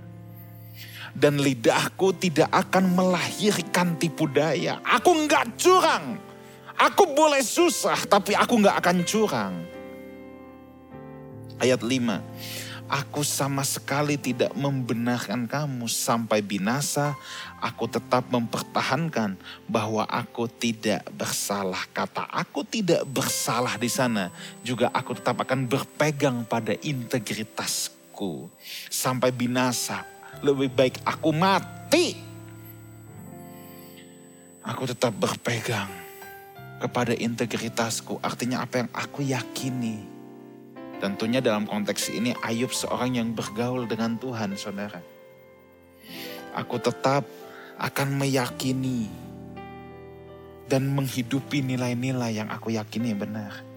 dan 1.15 1.39
lidahku 1.39 2.13
tidak 2.17 2.50
akan 2.52 2.93
melahirkan 2.93 3.95
tipu 3.98 4.30
daya. 4.30 4.82
Aku 4.86 5.13
nggak 5.26 5.58
curang. 5.58 6.17
Aku 6.80 7.12
boleh 7.12 7.43
susah 7.43 8.00
tapi 8.08 8.36
aku 8.36 8.60
nggak 8.63 8.78
akan 8.80 8.98
curang. 9.04 9.56
Ayat 11.60 11.84
5. 11.84 12.24
Aku 12.89 13.22
sama 13.22 13.62
sekali 13.62 14.17
tidak 14.17 14.50
membenarkan 14.58 15.45
kamu 15.45 15.86
sampai 15.86 16.41
binasa. 16.41 17.13
Aku 17.62 17.86
tetap 17.86 18.26
mempertahankan 18.34 19.38
bahwa 19.69 20.10
aku 20.10 20.50
tidak 20.50 21.06
bersalah. 21.13 21.86
Kata 21.93 22.26
aku 22.26 22.65
tidak 22.65 23.06
bersalah 23.06 23.78
di 23.78 23.86
sana. 23.86 24.34
Juga 24.65 24.89
aku 24.89 25.13
tetap 25.13 25.38
akan 25.38 25.69
berpegang 25.69 26.41
pada 26.50 26.74
integritasku. 26.82 28.50
Sampai 28.89 29.30
binasa 29.38 30.02
lebih 30.39 30.71
baik 30.71 30.95
aku 31.04 31.30
mati. 31.36 32.15
Aku 34.63 34.86
tetap 34.86 35.15
berpegang 35.17 35.89
kepada 36.80 37.12
integritasku. 37.15 38.21
Artinya 38.23 38.63
apa 38.63 38.86
yang 38.86 38.89
aku 38.95 39.19
yakini. 39.25 40.06
Tentunya 40.99 41.39
dalam 41.39 41.63
konteks 41.63 42.12
ini 42.12 42.36
Ayub 42.43 42.75
seorang 42.75 43.15
yang 43.15 43.32
bergaul 43.32 43.88
dengan 43.88 44.19
Tuhan 44.19 44.56
saudara. 44.60 44.99
Aku 46.56 46.75
tetap 46.75 47.23
akan 47.80 48.19
meyakini 48.19 49.08
dan 50.67 50.91
menghidupi 50.91 51.63
nilai-nilai 51.63 52.36
yang 52.36 52.52
aku 52.52 52.75
yakini 52.75 53.15
benar. 53.15 53.68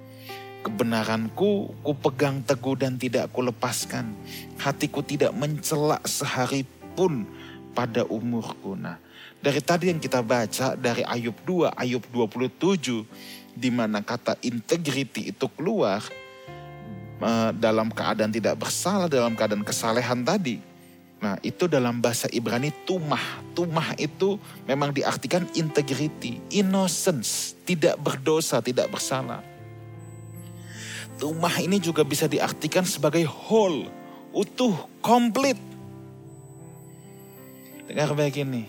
Kebenaranku 0.63 1.75
ku 1.83 1.93
pegang 1.99 2.39
teguh 2.47 2.79
dan 2.79 2.95
tidak 2.95 3.35
ku 3.35 3.43
lepaskan. 3.43 4.15
Hatiku 4.63 5.03
tidak 5.03 5.35
mencela 5.35 5.99
sehari 6.07 6.63
pun 6.95 7.27
pada 7.75 8.07
umurku. 8.07 8.79
Nah, 8.79 9.01
dari 9.43 9.59
tadi 9.59 9.91
yang 9.91 9.99
kita 9.99 10.23
baca 10.23 10.79
dari 10.79 11.03
Ayub 11.03 11.35
2, 11.43 11.75
Ayub 11.75 12.05
27, 12.15 13.03
di 13.59 13.71
mana 13.75 14.01
kata 14.01 14.39
integrity 14.47 15.35
itu 15.35 15.47
keluar 15.59 15.99
uh, 17.19 17.51
dalam 17.51 17.91
keadaan 17.91 18.31
tidak 18.31 18.63
bersalah, 18.63 19.11
dalam 19.11 19.35
keadaan 19.35 19.67
kesalehan 19.67 20.23
tadi. 20.23 20.63
Nah, 21.23 21.39
itu 21.47 21.71
dalam 21.71 22.03
bahasa 22.03 22.27
Ibrani 22.35 22.75
tumah. 22.83 23.55
Tumah 23.55 23.95
itu 23.95 24.43
memang 24.67 24.91
diartikan 24.91 25.47
integrity, 25.55 26.43
innocence, 26.51 27.55
tidak 27.63 27.95
berdosa, 28.03 28.59
tidak 28.59 28.91
bersalah. 28.91 29.52
Tumah 31.23 31.63
ini 31.63 31.79
juga 31.79 32.03
bisa 32.03 32.27
diartikan 32.27 32.83
sebagai 32.83 33.23
whole, 33.31 33.87
utuh, 34.35 34.75
komplit. 34.99 35.55
Dengar 37.87 38.19
baik 38.19 38.43
ini. 38.43 38.67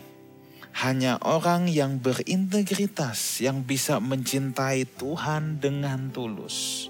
Hanya 0.85 1.17
orang 1.25 1.65
yang 1.65 1.97
berintegritas 1.97 3.41
yang 3.41 3.65
bisa 3.65 3.97
mencintai 3.97 4.85
Tuhan 4.85 5.57
dengan 5.57 6.13
tulus. 6.13 6.89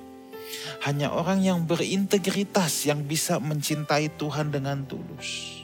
Hanya 0.84 1.16
orang 1.16 1.40
yang 1.40 1.64
berintegritas 1.64 2.84
yang 2.84 3.08
bisa 3.08 3.40
mencintai 3.40 4.12
Tuhan 4.20 4.52
dengan 4.52 4.84
tulus. 4.84 5.64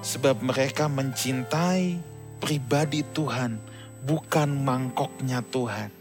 Sebab 0.00 0.40
mereka 0.40 0.88
mencintai 0.88 2.00
pribadi 2.40 3.04
Tuhan, 3.12 3.60
bukan 4.08 4.56
mangkoknya 4.56 5.44
Tuhan. 5.52 5.97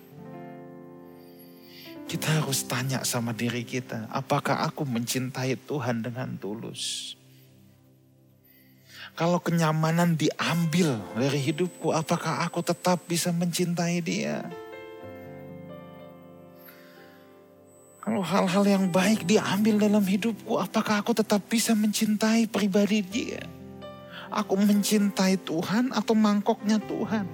Kita 2.07 2.39
harus 2.39 2.63
tanya 2.63 3.03
sama 3.03 3.35
diri 3.35 3.67
kita, 3.67 4.07
apakah 4.07 4.63
aku 4.63 4.87
mencintai 4.87 5.59
Tuhan 5.67 6.07
dengan 6.07 6.39
tulus? 6.39 7.13
Kalau 9.11 9.43
kenyamanan 9.43 10.15
diambil 10.15 11.03
dari 11.19 11.51
hidupku, 11.51 11.91
apakah 11.91 12.47
aku 12.47 12.63
tetap 12.63 13.03
bisa 13.11 13.35
mencintai 13.35 13.99
Dia? 13.99 14.39
Kalau 17.99 18.23
hal-hal 18.23 18.63
yang 18.63 18.85
baik 18.87 19.27
diambil 19.27 19.75
dalam 19.75 20.07
hidupku, 20.07 20.63
apakah 20.63 21.03
aku 21.03 21.11
tetap 21.11 21.43
bisa 21.51 21.75
mencintai 21.75 22.47
pribadi 22.47 23.03
Dia? 23.03 23.43
Aku 24.31 24.55
mencintai 24.55 25.43
Tuhan 25.43 25.91
atau 25.91 26.15
mangkoknya 26.15 26.79
Tuhan? 26.87 27.27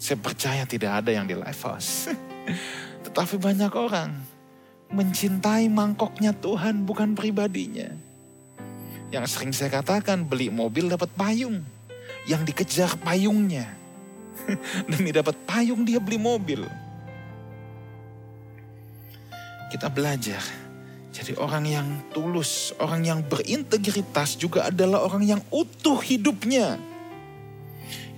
Saya 0.00 0.16
percaya 0.16 0.64
tidak 0.64 1.04
ada 1.04 1.12
yang 1.12 1.28
di 1.28 1.36
life 1.36 1.60
house. 1.60 2.08
Tetapi 3.04 3.36
banyak 3.40 3.72
orang 3.72 4.10
mencintai 4.94 5.66
mangkoknya 5.72 6.36
Tuhan 6.36 6.86
bukan 6.86 7.16
pribadinya. 7.18 7.90
Yang 9.10 9.24
sering 9.30 9.52
saya 9.54 9.70
katakan 9.70 10.26
beli 10.26 10.50
mobil 10.50 10.90
dapat 10.90 11.10
payung. 11.14 11.62
Yang 12.26 12.42
dikejar 12.52 12.90
payungnya. 13.02 13.70
Demi 14.90 15.14
dapat 15.14 15.38
payung 15.46 15.86
dia 15.86 16.02
beli 16.02 16.18
mobil. 16.18 16.66
Kita 19.70 19.90
belajar 19.90 20.42
Jadi 21.14 21.38
orang 21.38 21.62
yang 21.62 21.88
tulus, 22.10 22.74
orang 22.82 23.06
yang 23.06 23.20
berintegritas 23.22 24.34
juga 24.34 24.66
adalah 24.66 25.06
orang 25.06 25.22
yang 25.22 25.38
utuh 25.54 25.94
hidupnya. 26.02 26.74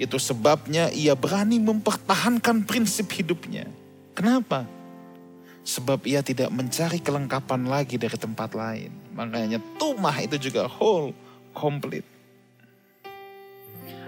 Itu 0.00 0.16
sebabnya 0.16 0.88
ia 0.88 1.12
berani 1.12 1.60
mempertahankan 1.60 2.64
prinsip 2.64 3.12
hidupnya. 3.12 3.68
Kenapa? 4.16 4.64
Sebab 5.60 6.08
ia 6.08 6.24
tidak 6.24 6.48
mencari 6.48 7.04
kelengkapan 7.04 7.68
lagi 7.68 8.00
dari 8.00 8.16
tempat 8.16 8.56
lain. 8.56 8.88
Makanya 9.12 9.60
tumah 9.76 10.16
itu 10.24 10.40
juga 10.40 10.64
whole, 10.64 11.12
complete. 11.52 12.08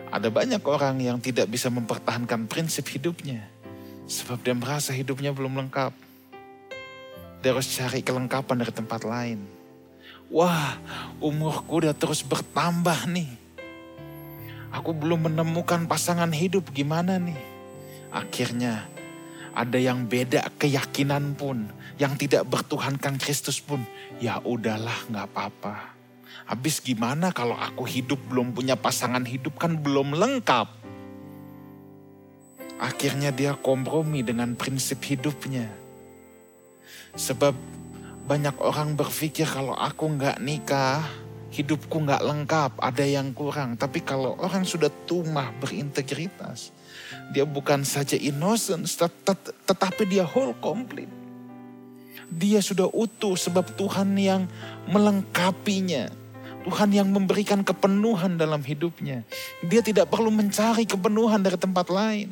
Ada 0.08 0.32
banyak 0.32 0.64
orang 0.64 0.96
yang 1.04 1.20
tidak 1.20 1.52
bisa 1.52 1.68
mempertahankan 1.68 2.48
prinsip 2.48 2.88
hidupnya. 2.88 3.44
Sebab 4.08 4.40
dia 4.40 4.56
merasa 4.56 4.96
hidupnya 4.96 5.36
belum 5.36 5.60
lengkap. 5.60 5.92
Dia 7.44 7.52
harus 7.52 7.68
cari 7.76 8.00
kelengkapan 8.00 8.64
dari 8.64 8.72
tempat 8.72 9.04
lain. 9.04 9.44
Wah, 10.32 10.80
umurku 11.20 11.84
udah 11.84 11.92
terus 11.92 12.24
bertambah 12.24 13.04
nih. 13.12 13.28
Aku 14.72 14.96
belum 14.96 15.28
menemukan 15.28 15.84
pasangan 15.84 16.32
hidup 16.32 16.72
gimana 16.72 17.20
nih. 17.20 17.36
Akhirnya 18.08 18.88
ada 19.58 19.78
yang 19.82 20.06
beda 20.06 20.54
keyakinan 20.54 21.34
pun. 21.34 21.66
Yang 21.98 22.30
tidak 22.30 22.46
bertuhankan 22.46 23.18
Kristus 23.18 23.58
pun. 23.58 23.82
Ya 24.22 24.38
udahlah 24.38 24.94
gak 25.10 25.34
apa-apa 25.34 25.98
Habis 26.48 26.80
gimana 26.80 27.28
kalau 27.28 27.52
aku 27.52 27.84
hidup 27.84 28.16
belum 28.32 28.56
punya 28.56 28.72
pasangan 28.72 29.20
hidup 29.20 29.60
kan 29.60 29.76
belum 29.76 30.16
lengkap. 30.16 30.68
Akhirnya 32.80 33.28
dia 33.36 33.52
kompromi 33.52 34.24
dengan 34.24 34.56
prinsip 34.56 35.04
hidupnya. 35.04 35.68
Sebab 37.12 37.52
banyak 38.24 38.56
orang 38.64 38.96
berpikir 38.96 39.44
kalau 39.44 39.76
aku 39.76 40.08
nggak 40.08 40.40
nikah, 40.40 41.04
hidupku 41.52 42.00
nggak 42.00 42.24
lengkap, 42.24 42.80
ada 42.80 43.04
yang 43.04 43.36
kurang. 43.36 43.76
Tapi 43.76 44.00
kalau 44.00 44.32
orang 44.40 44.64
sudah 44.64 44.88
tumah 45.04 45.52
berintegritas, 45.60 46.72
dia 47.32 47.44
bukan 47.44 47.84
saja 47.84 48.16
innocent, 48.16 48.88
tet 48.88 49.12
tet 49.24 49.40
tetapi 49.64 50.08
dia 50.08 50.24
whole 50.24 50.56
complete. 50.58 51.10
Dia 52.28 52.60
sudah 52.60 52.88
utuh 52.92 53.36
sebab 53.36 53.72
Tuhan 53.76 54.12
yang 54.20 54.44
melengkapinya. 54.88 56.12
Tuhan 56.68 56.92
yang 56.92 57.08
memberikan 57.08 57.64
kepenuhan 57.64 58.36
dalam 58.36 58.60
hidupnya. 58.60 59.24
Dia 59.64 59.80
tidak 59.80 60.12
perlu 60.12 60.28
mencari 60.28 60.84
kepenuhan 60.84 61.40
dari 61.40 61.56
tempat 61.56 61.88
lain. 61.88 62.28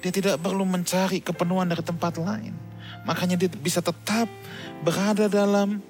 Dia 0.00 0.12
tidak 0.12 0.40
perlu 0.40 0.64
mencari 0.64 1.20
kepenuhan 1.20 1.68
dari 1.68 1.84
tempat 1.84 2.16
lain. 2.16 2.56
Makanya 3.04 3.36
dia 3.36 3.52
bisa 3.52 3.84
tetap 3.84 4.28
berada 4.80 5.28
dalam 5.28 5.80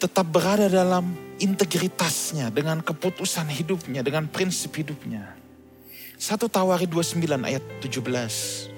tetap 0.00 0.24
berada 0.28 0.68
dalam 0.68 1.29
integritasnya 1.40 2.52
dengan 2.52 2.84
keputusan 2.84 3.48
hidupnya, 3.48 4.04
dengan 4.04 4.28
prinsip 4.28 4.76
hidupnya. 4.76 5.34
Satu 6.20 6.52
Tawari 6.52 6.84
29 6.84 7.16
ayat 7.48 7.64
17. 7.80 8.68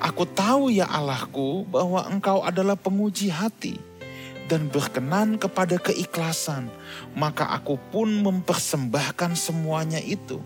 Aku 0.00 0.24
tahu 0.24 0.72
ya 0.72 0.88
Allahku 0.88 1.68
bahwa 1.68 2.06
engkau 2.08 2.40
adalah 2.40 2.78
penguji 2.80 3.28
hati 3.28 3.76
dan 4.48 4.72
berkenan 4.72 5.36
kepada 5.36 5.76
keikhlasan, 5.76 6.72
maka 7.12 7.44
aku 7.52 7.76
pun 7.92 8.08
mempersembahkan 8.24 9.36
semuanya 9.36 10.00
itu 10.00 10.40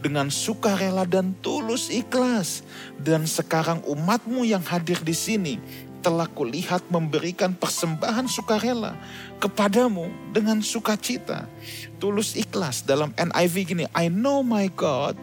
dengan 0.00 0.32
sukarela 0.32 1.04
dan 1.04 1.36
tulus 1.44 1.92
ikhlas. 1.92 2.64
Dan 2.96 3.28
sekarang 3.28 3.84
umatmu 3.84 4.48
yang 4.48 4.64
hadir 4.64 4.96
di 5.04 5.12
sini 5.12 5.60
telah 6.02 6.26
kulihat 6.26 6.82
memberikan 6.90 7.54
persembahan 7.54 8.26
sukarela 8.26 8.98
kepadamu 9.38 10.10
dengan 10.34 10.58
sukacita. 10.58 11.46
Tulus 12.02 12.34
ikhlas 12.34 12.82
dalam 12.82 13.14
NIV 13.14 13.54
gini, 13.62 13.84
I 13.94 14.10
know 14.10 14.42
my 14.42 14.66
God 14.74 15.14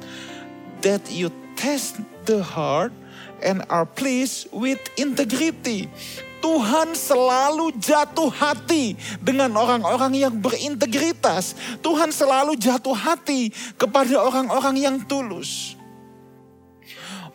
that 0.80 1.04
you 1.12 1.30
test 1.60 2.00
the 2.24 2.40
heart 2.40 2.96
and 3.44 3.68
are 3.68 3.84
pleased 3.84 4.48
with 4.56 4.80
integrity. 4.96 5.92
Tuhan 6.40 6.96
selalu 6.96 7.76
jatuh 7.84 8.32
hati 8.32 8.96
dengan 9.20 9.52
orang-orang 9.60 10.16
yang 10.16 10.34
berintegritas. 10.40 11.52
Tuhan 11.84 12.16
selalu 12.16 12.56
jatuh 12.56 12.96
hati 12.96 13.52
kepada 13.76 14.16
orang-orang 14.16 14.76
yang 14.80 14.96
tulus. 15.04 15.79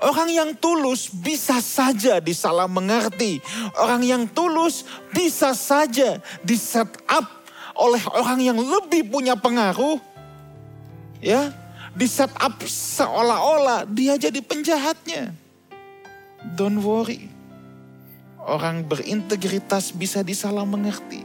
Orang 0.05 0.29
yang 0.29 0.53
tulus 0.53 1.09
bisa 1.09 1.64
saja 1.64 2.21
disalah 2.21 2.69
mengerti. 2.69 3.40
Orang 3.81 4.05
yang 4.05 4.29
tulus 4.29 4.85
bisa 5.17 5.57
saja 5.57 6.21
di 6.45 6.57
set 6.61 6.93
up 7.09 7.25
oleh 7.73 8.05
orang 8.12 8.38
yang 8.45 8.59
lebih 8.61 9.09
punya 9.09 9.33
pengaruh. 9.33 9.97
Ya, 11.25 11.49
di 11.97 12.05
set 12.05 12.31
up 12.37 12.61
seolah-olah 12.61 13.88
dia 13.88 14.21
jadi 14.21 14.45
penjahatnya. 14.45 15.33
Don't 16.45 16.85
worry 16.85 17.33
Orang 18.45 18.85
berintegritas 18.85 19.88
bisa 19.97 20.21
disalah 20.21 20.69
mengerti. 20.69 21.25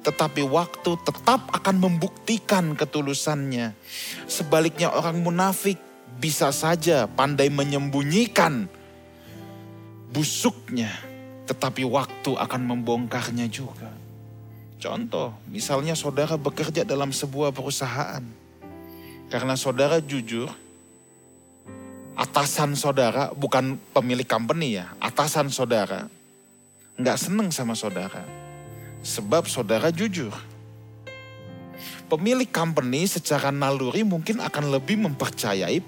Tetapi 0.00 0.48
waktu 0.48 0.96
tetap 1.04 1.44
akan 1.52 1.76
membuktikan 1.76 2.72
ketulusannya. 2.72 3.76
Sebaliknya 4.24 4.88
orang 4.88 5.20
munafik 5.20 5.76
bisa 6.18 6.50
saja 6.54 7.06
pandai 7.10 7.50
menyembunyikan 7.50 8.66
busuknya. 10.14 10.90
Tetapi 11.44 11.84
waktu 11.84 12.32
akan 12.32 12.62
membongkarnya 12.64 13.50
juga. 13.52 13.92
Contoh, 14.80 15.32
misalnya 15.48 15.92
saudara 15.96 16.36
bekerja 16.36 16.84
dalam 16.84 17.12
sebuah 17.12 17.52
perusahaan. 17.52 18.24
Karena 19.28 19.56
saudara 19.56 20.00
jujur, 20.00 20.48
atasan 22.16 22.76
saudara, 22.76 23.32
bukan 23.32 23.76
pemilik 23.92 24.28
company 24.28 24.80
ya, 24.80 24.92
atasan 25.00 25.48
saudara 25.48 26.08
nggak 26.94 27.18
seneng 27.18 27.48
sama 27.50 27.74
saudara. 27.74 28.22
Sebab 29.04 29.44
saudara 29.50 29.90
jujur. 29.90 30.32
Pemilik 32.08 32.48
company 32.48 33.08
secara 33.08 33.50
naluri 33.50 34.06
mungkin 34.06 34.38
akan 34.40 34.70
lebih 34.70 35.00
mempercayai 35.02 35.82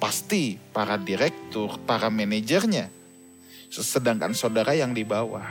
pasti 0.00 0.56
para 0.72 0.96
direktur, 0.96 1.76
para 1.84 2.08
manajernya. 2.08 2.88
Sedangkan 3.70 4.32
saudara 4.34 4.74
yang 4.74 4.96
di 4.96 5.04
bawah. 5.06 5.46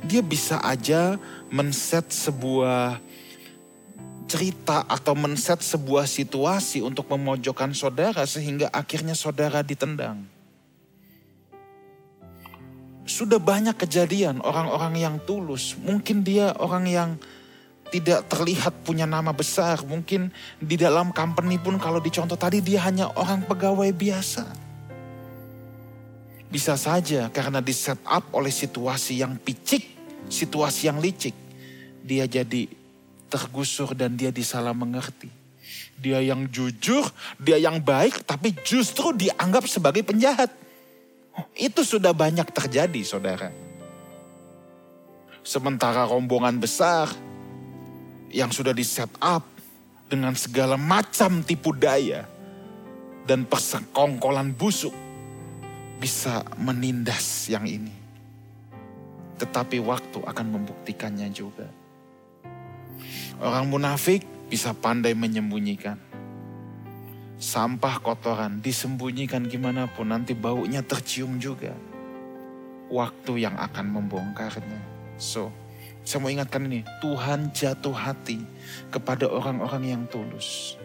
Dia 0.00 0.24
bisa 0.24 0.62
aja 0.64 1.20
men-set 1.52 2.08
sebuah 2.08 2.96
cerita 4.30 4.86
atau 4.86 5.12
men-set 5.18 5.60
sebuah 5.60 6.06
situasi 6.06 6.80
untuk 6.80 7.10
memojokkan 7.10 7.74
saudara 7.74 8.22
sehingga 8.24 8.70
akhirnya 8.70 9.18
saudara 9.18 9.60
ditendang. 9.60 10.22
Sudah 13.04 13.42
banyak 13.42 13.74
kejadian 13.74 14.38
orang-orang 14.38 14.94
yang 14.94 15.16
tulus. 15.26 15.74
Mungkin 15.74 16.22
dia 16.22 16.54
orang 16.56 16.86
yang 16.86 17.10
tidak 17.90 18.30
terlihat 18.30 18.86
punya 18.86 19.04
nama 19.04 19.34
besar. 19.34 19.82
Mungkin 19.82 20.30
di 20.62 20.78
dalam 20.78 21.10
company 21.10 21.58
pun 21.58 21.76
kalau 21.76 21.98
dicontoh 21.98 22.38
tadi 22.38 22.62
dia 22.62 22.86
hanya 22.86 23.10
orang 23.18 23.42
pegawai 23.44 23.90
biasa. 23.90 24.46
Bisa 26.50 26.74
saja 26.78 27.30
karena 27.30 27.58
di 27.58 27.74
set 27.74 27.98
up 28.06 28.30
oleh 28.34 28.50
situasi 28.50 29.22
yang 29.22 29.38
picik, 29.38 29.82
situasi 30.30 30.90
yang 30.90 31.02
licik. 31.02 31.34
Dia 32.06 32.26
jadi 32.26 32.70
tergusur 33.30 33.94
dan 33.94 34.14
dia 34.14 34.30
disalah 34.34 34.74
mengerti. 34.74 35.30
Dia 36.00 36.18
yang 36.24 36.48
jujur, 36.48 37.06
dia 37.38 37.60
yang 37.60 37.78
baik 37.78 38.24
tapi 38.24 38.56
justru 38.66 39.14
dianggap 39.14 39.66
sebagai 39.70 40.02
penjahat. 40.02 40.50
Itu 41.54 41.86
sudah 41.86 42.10
banyak 42.10 42.50
terjadi 42.50 43.02
saudara. 43.06 43.54
Sementara 45.46 46.04
rombongan 46.04 46.58
besar 46.58 47.29
yang 48.30 48.50
sudah 48.50 48.74
di 48.74 48.86
set 48.86 49.10
up 49.18 49.46
dengan 50.10 50.34
segala 50.34 50.74
macam 50.74 51.42
tipu 51.42 51.74
daya 51.74 52.26
dan 53.26 53.46
persekongkolan 53.46 54.54
busuk 54.54 54.94
bisa 56.00 56.42
menindas 56.58 57.46
yang 57.50 57.68
ini. 57.68 57.92
Tetapi 59.38 59.78
waktu 59.82 60.18
akan 60.24 60.46
membuktikannya 60.56 61.28
juga. 61.30 61.68
Orang 63.40 63.72
munafik 63.72 64.24
bisa 64.52 64.76
pandai 64.76 65.16
menyembunyikan 65.16 66.10
sampah 67.40 68.04
kotoran 68.04 68.60
disembunyikan 68.60 69.48
gimana 69.48 69.88
pun 69.88 70.12
nanti 70.12 70.36
baunya 70.36 70.84
tercium 70.84 71.40
juga. 71.40 71.72
Waktu 72.92 73.48
yang 73.48 73.56
akan 73.56 73.96
membongkarnya. 73.96 74.80
So, 75.16 75.48
saya 76.04 76.18
mau 76.24 76.32
ingatkan 76.32 76.64
ini, 76.64 76.80
Tuhan 77.04 77.52
jatuh 77.52 77.92
hati 77.92 78.40
kepada 78.88 79.28
orang-orang 79.28 79.84
yang 79.84 80.02
tulus. 80.08 80.80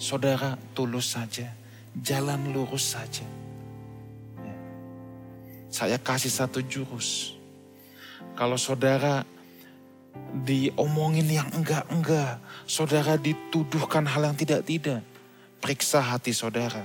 Saudara 0.00 0.56
tulus 0.72 1.14
saja, 1.14 1.52
jalan 1.94 2.50
lurus 2.50 2.96
saja. 2.96 3.22
Ya. 4.40 4.56
Saya 5.70 5.96
kasih 6.00 6.32
satu 6.32 6.64
jurus. 6.64 7.36
Kalau 8.34 8.58
saudara 8.58 9.22
diomongin 10.42 11.30
yang 11.30 11.48
enggak-enggak, 11.54 12.42
saudara 12.66 13.14
dituduhkan 13.14 14.08
hal 14.08 14.32
yang 14.32 14.36
tidak-tidak, 14.36 15.04
periksa 15.62 16.02
hati 16.02 16.34
saudara. 16.34 16.82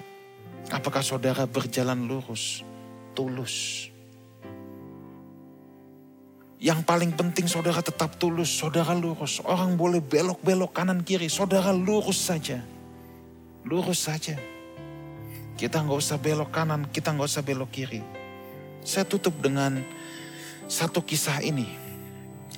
Apakah 0.69 1.01
saudara 1.01 1.49
berjalan 1.49 2.05
lurus, 2.05 2.61
tulus? 3.17 3.89
Yang 6.59 6.83
paling 6.83 7.15
penting 7.15 7.47
saudara 7.47 7.79
tetap 7.79 8.19
tulus, 8.19 8.51
saudara 8.51 8.91
lurus. 8.91 9.39
Orang 9.47 9.79
boleh 9.79 10.03
belok-belok 10.03 10.75
kanan 10.75 11.07
kiri, 11.07 11.31
saudara 11.31 11.71
lurus 11.71 12.19
saja. 12.19 12.59
Lurus 13.63 14.03
saja. 14.03 14.35
Kita 15.55 15.79
nggak 15.79 15.99
usah 16.03 16.19
belok 16.19 16.51
kanan, 16.51 16.91
kita 16.91 17.15
nggak 17.15 17.31
usah 17.31 17.43
belok 17.47 17.71
kiri. 17.71 18.03
Saya 18.83 19.07
tutup 19.07 19.39
dengan 19.39 19.79
satu 20.67 20.99
kisah 20.99 21.39
ini. 21.39 21.67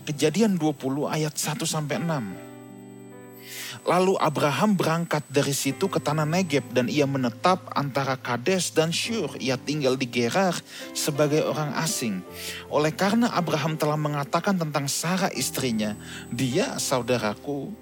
Kejadian 0.01 0.57
20 0.57 1.05
ayat 1.05 1.37
1 1.37 1.61
sampai 1.69 2.01
6. 2.01 2.50
Lalu 3.87 4.13
Abraham 4.21 4.77
berangkat 4.77 5.25
dari 5.27 5.51
situ 5.55 5.89
ke 5.89 5.97
tanah 5.97 6.27
Negeb 6.27 6.63
dan 6.71 6.85
ia 6.85 7.09
menetap 7.09 7.71
antara 7.73 8.15
Kades 8.19 8.71
dan 8.75 8.93
Syur. 8.93 9.33
Ia 9.41 9.57
tinggal 9.57 9.97
di 9.97 10.05
Gerar 10.05 10.53
sebagai 10.93 11.43
orang 11.47 11.73
asing. 11.79 12.21
Oleh 12.69 12.93
karena 12.93 13.31
Abraham 13.33 13.75
telah 13.75 13.97
mengatakan 13.97 14.55
tentang 14.55 14.85
Sarah 14.85 15.33
istrinya, 15.33 15.97
dia 16.29 16.77
saudaraku. 16.77 17.73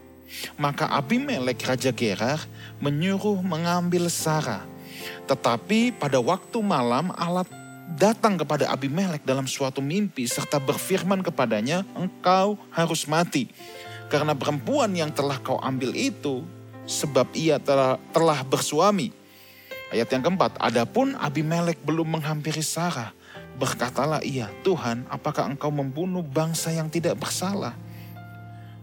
Maka 0.62 0.86
Abimelek 0.94 1.66
Raja 1.66 1.90
Gerar 1.90 2.40
menyuruh 2.78 3.42
mengambil 3.42 4.08
Sarah. 4.14 4.62
Tetapi 5.26 5.98
pada 5.98 6.22
waktu 6.22 6.58
malam 6.62 7.10
Allah 7.18 7.46
datang 7.98 8.38
kepada 8.38 8.70
Abimelek 8.70 9.26
dalam 9.26 9.50
suatu 9.50 9.82
mimpi 9.82 10.30
serta 10.30 10.62
berfirman 10.62 11.26
kepadanya, 11.26 11.82
engkau 11.98 12.62
harus 12.70 13.10
mati. 13.10 13.50
Karena 14.10 14.34
perempuan 14.34 14.90
yang 14.98 15.14
telah 15.14 15.38
kau 15.38 15.62
ambil 15.62 15.94
itu, 15.94 16.42
sebab 16.90 17.30
ia 17.38 17.62
telah, 17.62 18.02
telah 18.10 18.42
bersuami. 18.42 19.14
Ayat 19.94 20.10
yang 20.10 20.26
keempat, 20.26 20.58
adapun 20.58 21.14
Abimelek 21.18 21.78
belum 21.86 22.18
menghampiri 22.18 22.66
Sarah. 22.66 23.14
Berkatalah 23.62 24.26
ia, 24.26 24.50
Tuhan 24.66 25.06
apakah 25.14 25.46
engkau 25.46 25.70
membunuh 25.70 26.26
bangsa 26.26 26.74
yang 26.74 26.90
tidak 26.90 27.22
bersalah? 27.22 27.78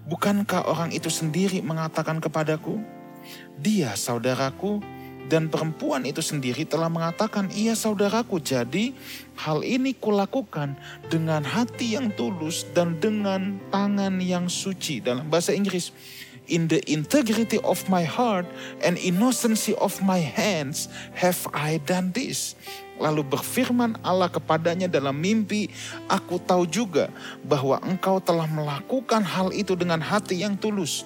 Bukankah 0.07 0.71
orang 0.71 0.95
itu 0.95 1.11
sendiri 1.11 1.59
mengatakan 1.59 2.23
kepadaku, 2.23 2.79
dia 3.59 3.99
saudaraku 3.99 4.79
dan 5.27 5.51
perempuan 5.51 6.07
itu 6.07 6.23
sendiri 6.23 6.63
telah 6.63 6.87
mengatakan, 6.87 7.51
ia 7.51 7.75
saudaraku. 7.75 8.39
Jadi 8.39 8.95
hal 9.43 9.67
ini 9.67 9.91
kulakukan 9.99 10.79
dengan 11.11 11.43
hati 11.43 11.99
yang 11.99 12.15
tulus 12.15 12.63
dan 12.71 12.95
dengan 13.03 13.59
tangan 13.75 14.23
yang 14.23 14.47
suci. 14.47 15.03
Dalam 15.03 15.27
bahasa 15.27 15.51
Inggris, 15.51 15.91
in 16.47 16.71
the 16.71 16.79
integrity 16.87 17.59
of 17.67 17.83
my 17.91 18.07
heart 18.07 18.47
and 18.87 18.95
innocency 19.03 19.75
of 19.83 19.99
my 19.99 20.23
hands 20.23 20.87
have 21.19 21.43
I 21.51 21.83
done 21.83 22.15
this. 22.15 22.55
Lalu 22.97 23.29
berfirman 23.29 24.01
Allah 24.01 24.33
kepadanya 24.33 24.89
dalam 24.89 25.21
mimpi, 25.21 25.69
aku 26.09 26.41
tahu 26.41 26.65
juga 26.65 27.13
bahwa 27.45 27.77
engkau 27.85 28.23
telah 28.25 28.49
melakukan 28.49 29.21
hal 29.21 29.53
itu 29.53 29.77
dengan 29.77 30.01
hati 30.01 30.41
yang 30.41 30.57
tulus 30.57 31.05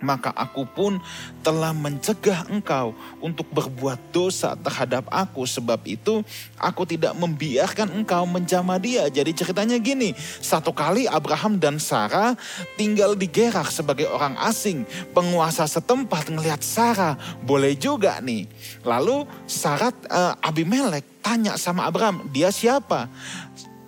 maka 0.00 0.28
aku 0.36 0.68
pun 0.68 1.00
telah 1.40 1.72
mencegah 1.72 2.44
engkau 2.52 2.92
untuk 3.24 3.48
berbuat 3.48 3.96
dosa 4.12 4.52
terhadap 4.60 5.08
aku. 5.08 5.48
Sebab 5.48 5.80
itu 5.88 6.20
aku 6.60 6.84
tidak 6.84 7.16
membiarkan 7.16 7.92
engkau 7.96 8.28
menjamah 8.28 8.76
dia. 8.76 9.08
Jadi 9.08 9.32
ceritanya 9.32 9.76
gini, 9.80 10.12
satu 10.40 10.72
kali 10.76 11.08
Abraham 11.08 11.56
dan 11.56 11.80
Sarah 11.80 12.36
tinggal 12.76 13.16
di 13.16 13.28
Gerar 13.28 13.68
sebagai 13.72 14.08
orang 14.12 14.36
asing. 14.44 14.84
Penguasa 15.16 15.64
setempat 15.64 16.28
ngelihat 16.28 16.60
Sarah, 16.60 17.16
boleh 17.40 17.72
juga 17.76 18.20
nih. 18.20 18.44
Lalu 18.84 19.24
Sarah 19.48 19.92
uh, 20.12 20.36
Abimelek 20.44 21.24
tanya 21.24 21.56
sama 21.56 21.88
Abraham, 21.88 22.28
dia 22.30 22.52
siapa? 22.52 23.08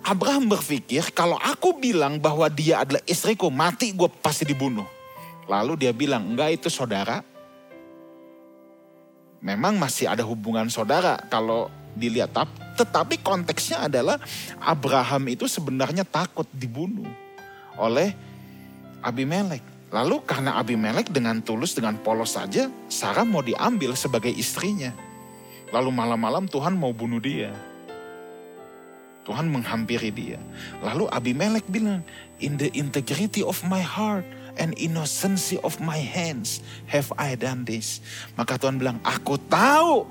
Abraham 0.03 0.49
berpikir 0.49 1.13
kalau 1.13 1.37
aku 1.37 1.77
bilang 1.77 2.17
bahwa 2.17 2.49
dia 2.49 2.81
adalah 2.81 3.03
istriku, 3.05 3.53
mati 3.53 3.93
gue 3.93 4.09
pasti 4.23 4.47
dibunuh. 4.47 4.98
Lalu 5.49 5.73
dia 5.81 5.91
bilang, 5.91 6.29
enggak 6.29 6.61
itu 6.61 6.69
saudara. 6.69 7.25
Memang 9.41 9.81
masih 9.81 10.05
ada 10.05 10.21
hubungan 10.21 10.69
saudara 10.69 11.17
kalau 11.25 11.73
dilihat. 11.97 12.29
Tetapi 12.77 13.25
konteksnya 13.25 13.89
adalah 13.89 14.21
Abraham 14.61 15.25
itu 15.33 15.49
sebenarnya 15.49 16.05
takut 16.05 16.45
dibunuh 16.53 17.09
oleh 17.81 18.13
Abimelek. 19.01 19.65
Lalu 19.89 20.21
karena 20.21 20.61
Abimelek 20.61 21.09
dengan 21.09 21.41
tulus, 21.41 21.73
dengan 21.73 21.97
polos 21.97 22.37
saja, 22.37 22.69
Sarah 22.85 23.25
mau 23.25 23.41
diambil 23.41 23.97
sebagai 23.97 24.29
istrinya. 24.29 24.93
Lalu 25.73 25.89
malam-malam 25.89 26.45
Tuhan 26.45 26.77
mau 26.77 26.93
bunuh 26.93 27.17
dia. 27.17 27.49
Tuhan 29.25 29.49
menghampiri 29.49 30.13
dia. 30.13 30.37
Lalu 30.85 31.09
Abimelek 31.09 31.65
bilang, 31.69 32.05
in 32.37 32.57
the 32.61 32.69
integrity 32.77 33.41
of 33.41 33.57
my 33.65 33.81
heart, 33.81 34.25
and 34.59 34.75
innocency 34.75 35.55
of 35.63 35.79
my 35.79 35.97
hands 35.97 36.59
have 36.91 37.09
I 37.15 37.39
done 37.39 37.63
this. 37.63 38.03
Maka 38.35 38.59
Tuhan 38.59 38.77
bilang, 38.77 38.99
aku 39.01 39.39
tahu 39.39 40.05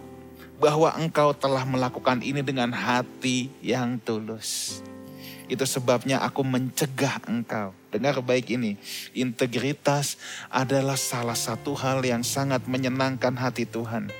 bahwa 0.58 0.90
engkau 0.98 1.36
telah 1.36 1.62
melakukan 1.62 2.24
ini 2.24 2.42
dengan 2.42 2.72
hati 2.74 3.52
yang 3.62 4.00
tulus. 4.02 4.80
Itu 5.48 5.64
sebabnya 5.64 6.20
aku 6.24 6.44
mencegah 6.44 7.24
engkau. 7.28 7.72
Dengar 7.88 8.20
baik 8.20 8.52
ini, 8.52 8.76
integritas 9.16 10.20
adalah 10.52 10.98
salah 10.98 11.36
satu 11.36 11.72
hal 11.72 12.04
yang 12.04 12.20
sangat 12.20 12.64
menyenangkan 12.68 13.32
hati 13.32 13.64
Tuhan 13.64 14.12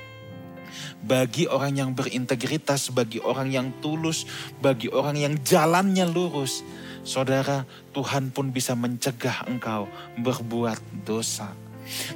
bagi 0.99 1.47
orang 1.47 1.75
yang 1.75 1.91
berintegritas, 1.95 2.91
bagi 2.91 3.19
orang 3.23 3.49
yang 3.51 3.67
tulus, 3.79 4.27
bagi 4.59 4.91
orang 4.91 5.15
yang 5.17 5.33
jalannya 5.41 6.07
lurus, 6.07 6.61
Saudara, 7.09 7.65
Tuhan 7.89 8.29
pun 8.29 8.53
bisa 8.53 8.77
mencegah 8.77 9.49
engkau 9.49 9.89
berbuat 10.21 10.77
dosa. 11.01 11.49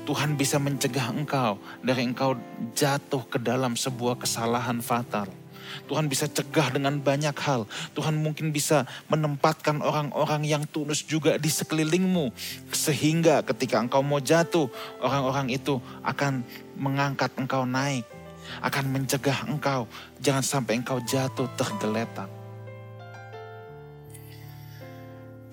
Tuhan 0.06 0.38
bisa 0.38 0.62
mencegah 0.62 1.10
engkau 1.10 1.58
dari 1.82 2.06
engkau 2.06 2.38
jatuh 2.78 3.26
ke 3.26 3.42
dalam 3.42 3.74
sebuah 3.74 4.22
kesalahan 4.22 4.86
fatal. 4.86 5.26
Tuhan 5.90 6.06
bisa 6.06 6.30
cegah 6.30 6.70
dengan 6.70 7.02
banyak 7.02 7.34
hal. 7.34 7.66
Tuhan 7.98 8.22
mungkin 8.22 8.54
bisa 8.54 8.86
menempatkan 9.10 9.82
orang-orang 9.82 10.46
yang 10.46 10.70
tulus 10.70 11.02
juga 11.02 11.42
di 11.42 11.50
sekelilingmu. 11.50 12.30
Sehingga 12.70 13.42
ketika 13.42 13.82
engkau 13.82 14.06
mau 14.06 14.22
jatuh, 14.22 14.70
orang-orang 15.02 15.58
itu 15.58 15.82
akan 16.06 16.46
mengangkat 16.78 17.34
engkau 17.42 17.66
naik. 17.66 18.06
Akan 18.62 18.94
mencegah 18.94 19.50
engkau, 19.50 19.90
jangan 20.22 20.46
sampai 20.46 20.78
engkau 20.78 21.02
jatuh 21.02 21.50
tergeletak. 21.58 22.43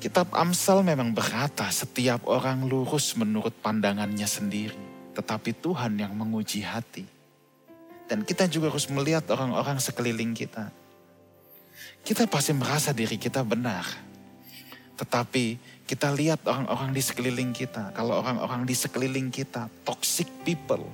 Kitab 0.00 0.32
Amsal 0.32 0.80
memang 0.80 1.12
berkata 1.12 1.68
setiap 1.68 2.24
orang 2.24 2.64
lurus 2.64 3.12
menurut 3.20 3.52
pandangannya 3.60 4.24
sendiri. 4.24 4.80
Tetapi 5.12 5.52
Tuhan 5.60 6.00
yang 6.00 6.16
menguji 6.16 6.64
hati. 6.64 7.04
Dan 8.08 8.24
kita 8.24 8.48
juga 8.48 8.72
harus 8.72 8.88
melihat 8.88 9.28
orang-orang 9.28 9.76
sekeliling 9.76 10.32
kita. 10.32 10.72
Kita 12.00 12.24
pasti 12.24 12.56
merasa 12.56 12.96
diri 12.96 13.20
kita 13.20 13.44
benar. 13.44 13.84
Tetapi 14.96 15.60
kita 15.84 16.08
lihat 16.16 16.48
orang-orang 16.48 16.96
di 16.96 17.04
sekeliling 17.04 17.52
kita. 17.52 17.92
Kalau 17.92 18.24
orang-orang 18.24 18.64
di 18.64 18.72
sekeliling 18.72 19.28
kita 19.28 19.68
toxic 19.84 20.32
people. 20.48 20.88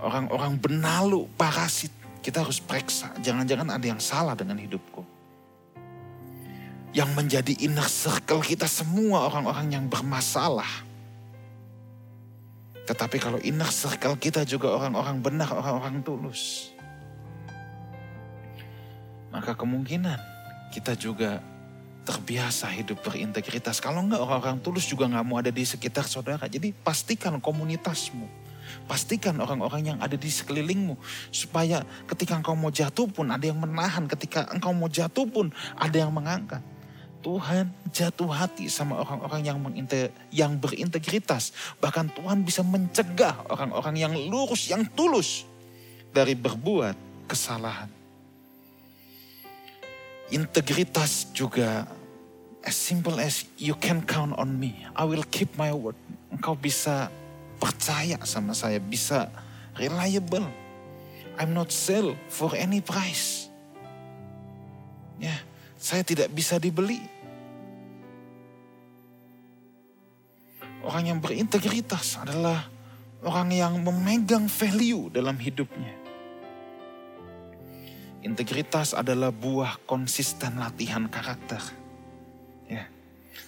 Orang-orang 0.00 0.56
benalu, 0.56 1.28
parasit. 1.36 1.92
Kita 2.24 2.48
harus 2.48 2.64
periksa. 2.64 3.12
Jangan-jangan 3.20 3.76
ada 3.76 3.84
yang 3.84 4.00
salah 4.00 4.32
dengan 4.32 4.56
hidupku 4.56 5.13
yang 6.94 7.10
menjadi 7.12 7.58
inner 7.58 7.90
circle 7.90 8.38
kita 8.38 8.70
semua 8.70 9.26
orang-orang 9.26 9.66
yang 9.74 9.84
bermasalah. 9.90 10.86
Tetapi 12.86 13.16
kalau 13.18 13.42
inner 13.42 13.68
circle 13.68 14.14
kita 14.14 14.46
juga 14.46 14.70
orang-orang 14.78 15.18
benar, 15.18 15.50
orang-orang 15.50 15.98
tulus. 16.06 16.70
Maka 19.34 19.58
kemungkinan 19.58 20.22
kita 20.70 20.94
juga 20.94 21.42
terbiasa 22.06 22.70
hidup 22.70 23.02
berintegritas. 23.02 23.82
Kalau 23.82 24.04
enggak 24.04 24.22
orang-orang 24.22 24.62
tulus 24.62 24.86
juga 24.86 25.10
nggak 25.10 25.24
mau 25.26 25.42
ada 25.42 25.50
di 25.50 25.66
sekitar 25.66 26.06
saudara. 26.06 26.46
Jadi 26.46 26.70
pastikan 26.70 27.42
komunitasmu. 27.42 28.46
Pastikan 28.86 29.34
orang-orang 29.40 29.96
yang 29.96 29.98
ada 29.98 30.14
di 30.14 30.28
sekelilingmu. 30.28 30.94
Supaya 31.32 31.82
ketika 32.06 32.36
engkau 32.36 32.54
mau 32.54 32.70
jatuh 32.70 33.08
pun 33.08 33.32
ada 33.32 33.42
yang 33.42 33.58
menahan. 33.58 34.04
Ketika 34.06 34.46
engkau 34.52 34.76
mau 34.76 34.86
jatuh 34.86 35.24
pun 35.24 35.50
ada 35.74 35.96
yang 35.96 36.12
mengangkat. 36.12 36.60
Tuhan 37.24 37.72
jatuh 37.88 38.28
hati 38.28 38.68
sama 38.68 39.00
orang-orang 39.00 39.40
yang 39.48 39.58
yang 40.28 40.52
berintegritas. 40.60 41.56
Bahkan 41.80 42.12
Tuhan 42.12 42.44
bisa 42.44 42.60
mencegah 42.60 43.48
orang-orang 43.48 43.96
yang 43.96 44.12
lurus, 44.12 44.68
yang 44.68 44.84
tulus 44.92 45.48
dari 46.12 46.36
berbuat 46.36 46.92
kesalahan. 47.24 47.88
Integritas 50.28 51.32
juga 51.32 51.88
as 52.60 52.76
simple 52.76 53.16
as 53.16 53.48
you 53.56 53.72
can 53.72 54.04
count 54.04 54.36
on 54.36 54.52
me. 54.60 54.84
I 54.92 55.08
will 55.08 55.24
keep 55.24 55.56
my 55.56 55.72
word. 55.72 55.96
Engkau 56.28 56.52
bisa 56.52 57.08
percaya 57.56 58.20
sama 58.28 58.52
saya, 58.52 58.76
bisa 58.76 59.32
reliable. 59.80 60.44
I'm 61.40 61.56
not 61.56 61.72
sell 61.72 62.12
for 62.28 62.52
any 62.52 62.84
price. 62.84 63.48
Ya, 65.16 65.34
saya 65.78 66.02
tidak 66.02 66.32
bisa 66.32 66.58
dibeli. 66.58 67.13
Orang 70.94 71.10
yang 71.10 71.18
berintegritas 71.18 72.22
adalah 72.22 72.70
orang 73.26 73.50
yang 73.50 73.82
memegang 73.82 74.46
value 74.46 75.10
dalam 75.10 75.34
hidupnya. 75.42 75.90
Integritas 78.22 78.94
adalah 78.94 79.34
buah 79.34 79.74
konsisten 79.90 80.54
latihan 80.54 81.10
karakter. 81.10 81.58
Ya. 82.70 82.86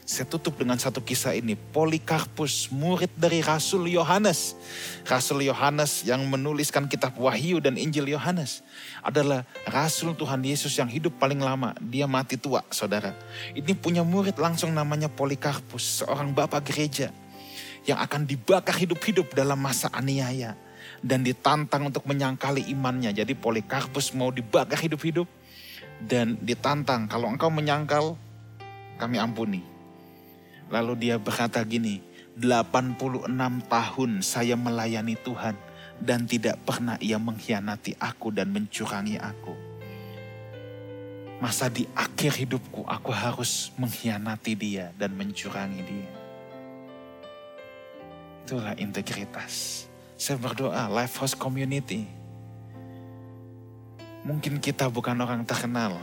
Saya 0.02 0.26
tutup 0.26 0.58
dengan 0.58 0.74
satu 0.74 0.98
kisah 0.98 1.38
ini. 1.38 1.54
Polikarpus, 1.54 2.74
murid 2.74 3.14
dari 3.14 3.46
Rasul 3.46 3.94
Yohanes. 3.94 4.58
Rasul 5.06 5.46
Yohanes 5.46 6.02
yang 6.02 6.26
menuliskan 6.26 6.90
kitab 6.90 7.14
Wahyu 7.14 7.62
dan 7.62 7.78
Injil 7.78 8.10
Yohanes. 8.10 8.66
Adalah 9.06 9.46
Rasul 9.70 10.18
Tuhan 10.18 10.42
Yesus 10.42 10.74
yang 10.74 10.90
hidup 10.90 11.14
paling 11.22 11.38
lama. 11.38 11.78
Dia 11.78 12.10
mati 12.10 12.34
tua, 12.34 12.66
saudara. 12.74 13.14
Ini 13.54 13.70
punya 13.78 14.02
murid 14.02 14.34
langsung 14.34 14.74
namanya 14.74 15.06
Polikarpus. 15.06 16.02
Seorang 16.02 16.34
bapak 16.34 16.74
gereja. 16.74 17.14
Yang 17.86 17.98
akan 18.02 18.22
dibakar 18.26 18.74
hidup-hidup 18.74 19.30
dalam 19.32 19.62
masa 19.62 19.86
aniaya 19.94 20.58
dan 21.02 21.22
ditantang 21.22 21.86
untuk 21.86 22.02
menyangkali 22.06 22.66
imannya. 22.70 23.14
Jadi 23.14 23.38
Polikarpus 23.38 24.10
mau 24.12 24.34
dibakar 24.34 24.78
hidup-hidup 24.78 25.26
dan 26.02 26.36
ditantang. 26.42 27.06
Kalau 27.06 27.30
engkau 27.30 27.48
menyangkal, 27.48 28.18
kami 28.98 29.16
ampuni. 29.22 29.62
Lalu 30.66 31.08
dia 31.08 31.16
berkata 31.22 31.62
gini, 31.62 32.02
86 32.36 33.30
tahun 33.70 34.10
saya 34.20 34.58
melayani 34.58 35.14
Tuhan 35.16 35.54
dan 35.96 36.28
tidak 36.28 36.60
pernah 36.68 37.00
ia 37.00 37.16
mengkhianati 37.16 37.96
aku 37.96 38.28
dan 38.34 38.52
mencurangi 38.52 39.16
aku. 39.16 39.54
Masa 41.36 41.68
di 41.68 41.84
akhir 41.92 42.32
hidupku 42.44 42.84
aku 42.88 43.12
harus 43.12 43.72
mengkhianati 43.76 44.52
dia 44.56 44.92
dan 44.96 45.12
mencurangi 45.12 45.80
dia. 45.84 46.25
Itulah 48.46 48.78
integritas. 48.78 49.90
Saya 50.14 50.38
berdoa, 50.38 50.86
Life 50.86 51.18
House 51.18 51.34
Community. 51.34 52.06
Mungkin 54.22 54.62
kita 54.62 54.86
bukan 54.86 55.18
orang 55.18 55.42
terkenal. 55.42 55.98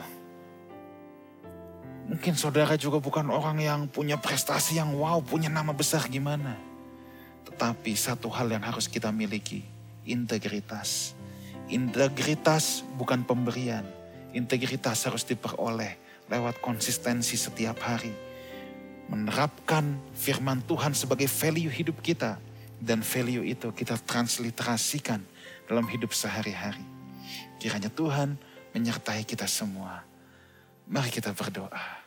Mungkin 2.04 2.36
saudara 2.36 2.76
juga 2.76 3.00
bukan 3.00 3.32
orang 3.32 3.64
yang 3.64 3.88
punya 3.88 4.20
prestasi 4.20 4.76
yang 4.76 4.92
wow, 4.92 5.24
punya 5.24 5.48
nama 5.48 5.72
besar 5.72 6.04
gimana. 6.12 6.60
Tetapi 7.48 7.96
satu 7.96 8.28
hal 8.28 8.52
yang 8.52 8.68
harus 8.68 8.92
kita 8.92 9.08
miliki, 9.08 9.64
integritas. 10.04 11.16
Integritas 11.72 12.84
bukan 13.00 13.24
pemberian. 13.24 13.88
Integritas 14.36 15.08
harus 15.08 15.24
diperoleh 15.24 15.96
lewat 16.28 16.60
konsistensi 16.60 17.40
setiap 17.40 17.80
hari. 17.88 18.12
Menerapkan 19.14 20.02
firman 20.18 20.66
Tuhan 20.66 20.98
sebagai 20.98 21.30
value 21.30 21.70
hidup 21.70 22.02
kita 22.02 22.42
dan 22.82 23.06
value 23.06 23.46
itu 23.46 23.70
kita 23.70 23.94
transliterasikan 24.02 25.22
dalam 25.70 25.86
hidup 25.86 26.18
sehari-hari. 26.18 26.82
Kiranya 27.62 27.94
Tuhan 27.94 28.42
menyertai 28.74 29.22
kita 29.22 29.46
semua. 29.46 30.02
Mari 30.90 31.14
kita 31.14 31.30
berdoa. 31.30 32.02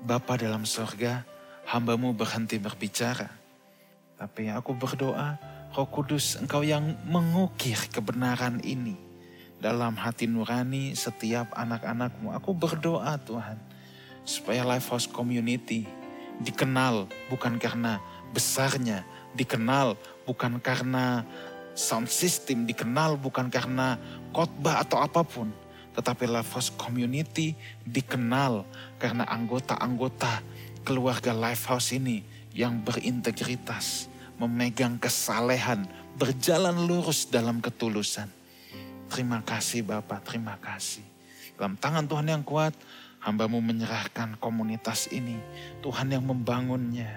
Bapa 0.00 0.40
dalam 0.40 0.64
sorga, 0.64 1.28
hambamu 1.68 2.16
berhenti 2.16 2.56
berbicara. 2.56 3.28
Tapi 4.16 4.48
aku 4.48 4.72
berdoa, 4.72 5.36
Roh 5.76 5.88
Kudus 5.92 6.40
engkau 6.40 6.64
yang 6.64 6.96
mengukir 7.04 7.76
kebenaran 7.92 8.64
ini 8.64 8.96
dalam 9.60 9.92
hati 10.00 10.24
nurani 10.24 10.96
setiap 10.96 11.52
anak-anakmu. 11.52 12.32
Aku 12.32 12.56
berdoa 12.56 13.16
Tuhan, 13.20 13.60
supaya 14.24 14.64
Lifehouse 14.64 15.06
Community 15.08 15.84
dikenal 16.40 17.06
bukan 17.30 17.60
karena 17.60 18.02
besarnya 18.34 19.06
dikenal 19.36 19.94
bukan 20.24 20.58
karena 20.58 21.22
sound 21.74 22.06
system, 22.08 22.64
dikenal 22.64 23.18
bukan 23.18 23.50
karena 23.50 23.98
khotbah 24.30 24.80
atau 24.82 25.02
apa 25.02 25.22
pun. 25.26 25.50
Tetapi 25.94 26.26
Lifehouse 26.26 26.74
Community 26.74 27.54
dikenal 27.86 28.66
karena 28.98 29.26
anggota-anggota 29.30 30.42
keluarga 30.82 31.30
Lifehouse 31.30 31.94
ini 31.94 32.22
yang 32.54 32.82
berintegritas, 32.82 34.10
memegang 34.38 34.98
kesalehan, 34.98 35.86
berjalan 36.18 36.86
lurus 36.86 37.26
dalam 37.30 37.58
ketulusan. 37.58 38.30
Terima 39.10 39.42
kasih 39.42 39.86
Bapak, 39.86 40.26
terima 40.26 40.58
kasih. 40.58 41.02
Dalam 41.54 41.78
tangan 41.78 42.06
Tuhan 42.10 42.26
yang 42.26 42.42
kuat, 42.42 42.74
hambamu 43.24 43.64
menyerahkan 43.64 44.36
komunitas 44.36 45.08
ini. 45.08 45.40
Tuhan 45.80 46.12
yang 46.12 46.28
membangunnya. 46.28 47.08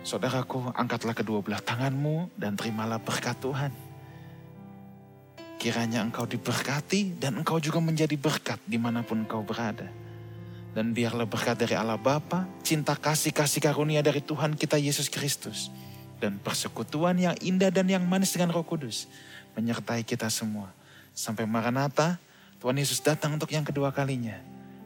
Saudaraku, 0.00 0.72
angkatlah 0.72 1.12
kedua 1.12 1.44
belah 1.44 1.60
tanganmu 1.60 2.32
dan 2.40 2.56
terimalah 2.56 2.96
berkat 2.96 3.36
Tuhan. 3.36 3.68
Kiranya 5.60 6.00
engkau 6.00 6.24
diberkati 6.24 7.20
dan 7.20 7.36
engkau 7.36 7.60
juga 7.60 7.84
menjadi 7.84 8.16
berkat 8.16 8.56
di 8.64 8.80
mana 8.80 9.04
pun 9.04 9.28
engkau 9.28 9.44
berada. 9.44 9.92
Dan 10.72 10.96
biarlah 10.96 11.28
berkat 11.28 11.60
dari 11.60 11.76
Allah 11.76 12.00
Bapa, 12.00 12.48
cinta 12.64 12.96
kasih-kasih 12.96 13.60
karunia 13.60 14.00
dari 14.00 14.24
Tuhan 14.24 14.56
kita 14.56 14.80
Yesus 14.80 15.12
Kristus. 15.12 15.68
Dan 16.16 16.40
persekutuan 16.40 17.20
yang 17.20 17.36
indah 17.44 17.68
dan 17.68 17.92
yang 17.92 18.00
manis 18.08 18.32
dengan 18.32 18.56
roh 18.56 18.64
kudus. 18.64 19.04
Menyertai 19.52 20.00
kita 20.00 20.32
semua. 20.32 20.72
Sampai 21.12 21.44
Maranatha, 21.44 22.16
Tuhan 22.60 22.76
Yesus 22.76 23.00
datang 23.00 23.40
untuk 23.40 23.48
yang 23.56 23.64
kedua 23.64 23.88
kalinya. 23.88 24.36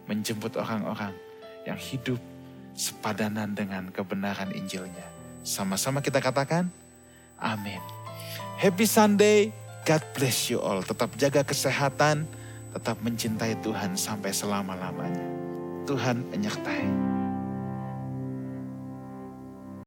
Menjemput 0.06 0.54
orang-orang 0.54 1.10
yang 1.66 1.74
hidup 1.74 2.22
sepadanan 2.78 3.50
dengan 3.50 3.90
kebenaran 3.90 4.54
Injilnya. 4.54 5.10
Sama-sama 5.42 5.98
kita 5.98 6.22
katakan, 6.22 6.70
amin. 7.34 7.82
Happy 8.62 8.86
Sunday, 8.86 9.50
God 9.82 10.02
bless 10.14 10.54
you 10.54 10.62
all. 10.62 10.86
Tetap 10.86 11.18
jaga 11.18 11.42
kesehatan, 11.42 12.30
tetap 12.78 12.96
mencintai 13.02 13.58
Tuhan 13.58 13.98
sampai 13.98 14.30
selama-lamanya. 14.30 15.26
Tuhan 15.84 16.30
menyertai. 16.30 17.13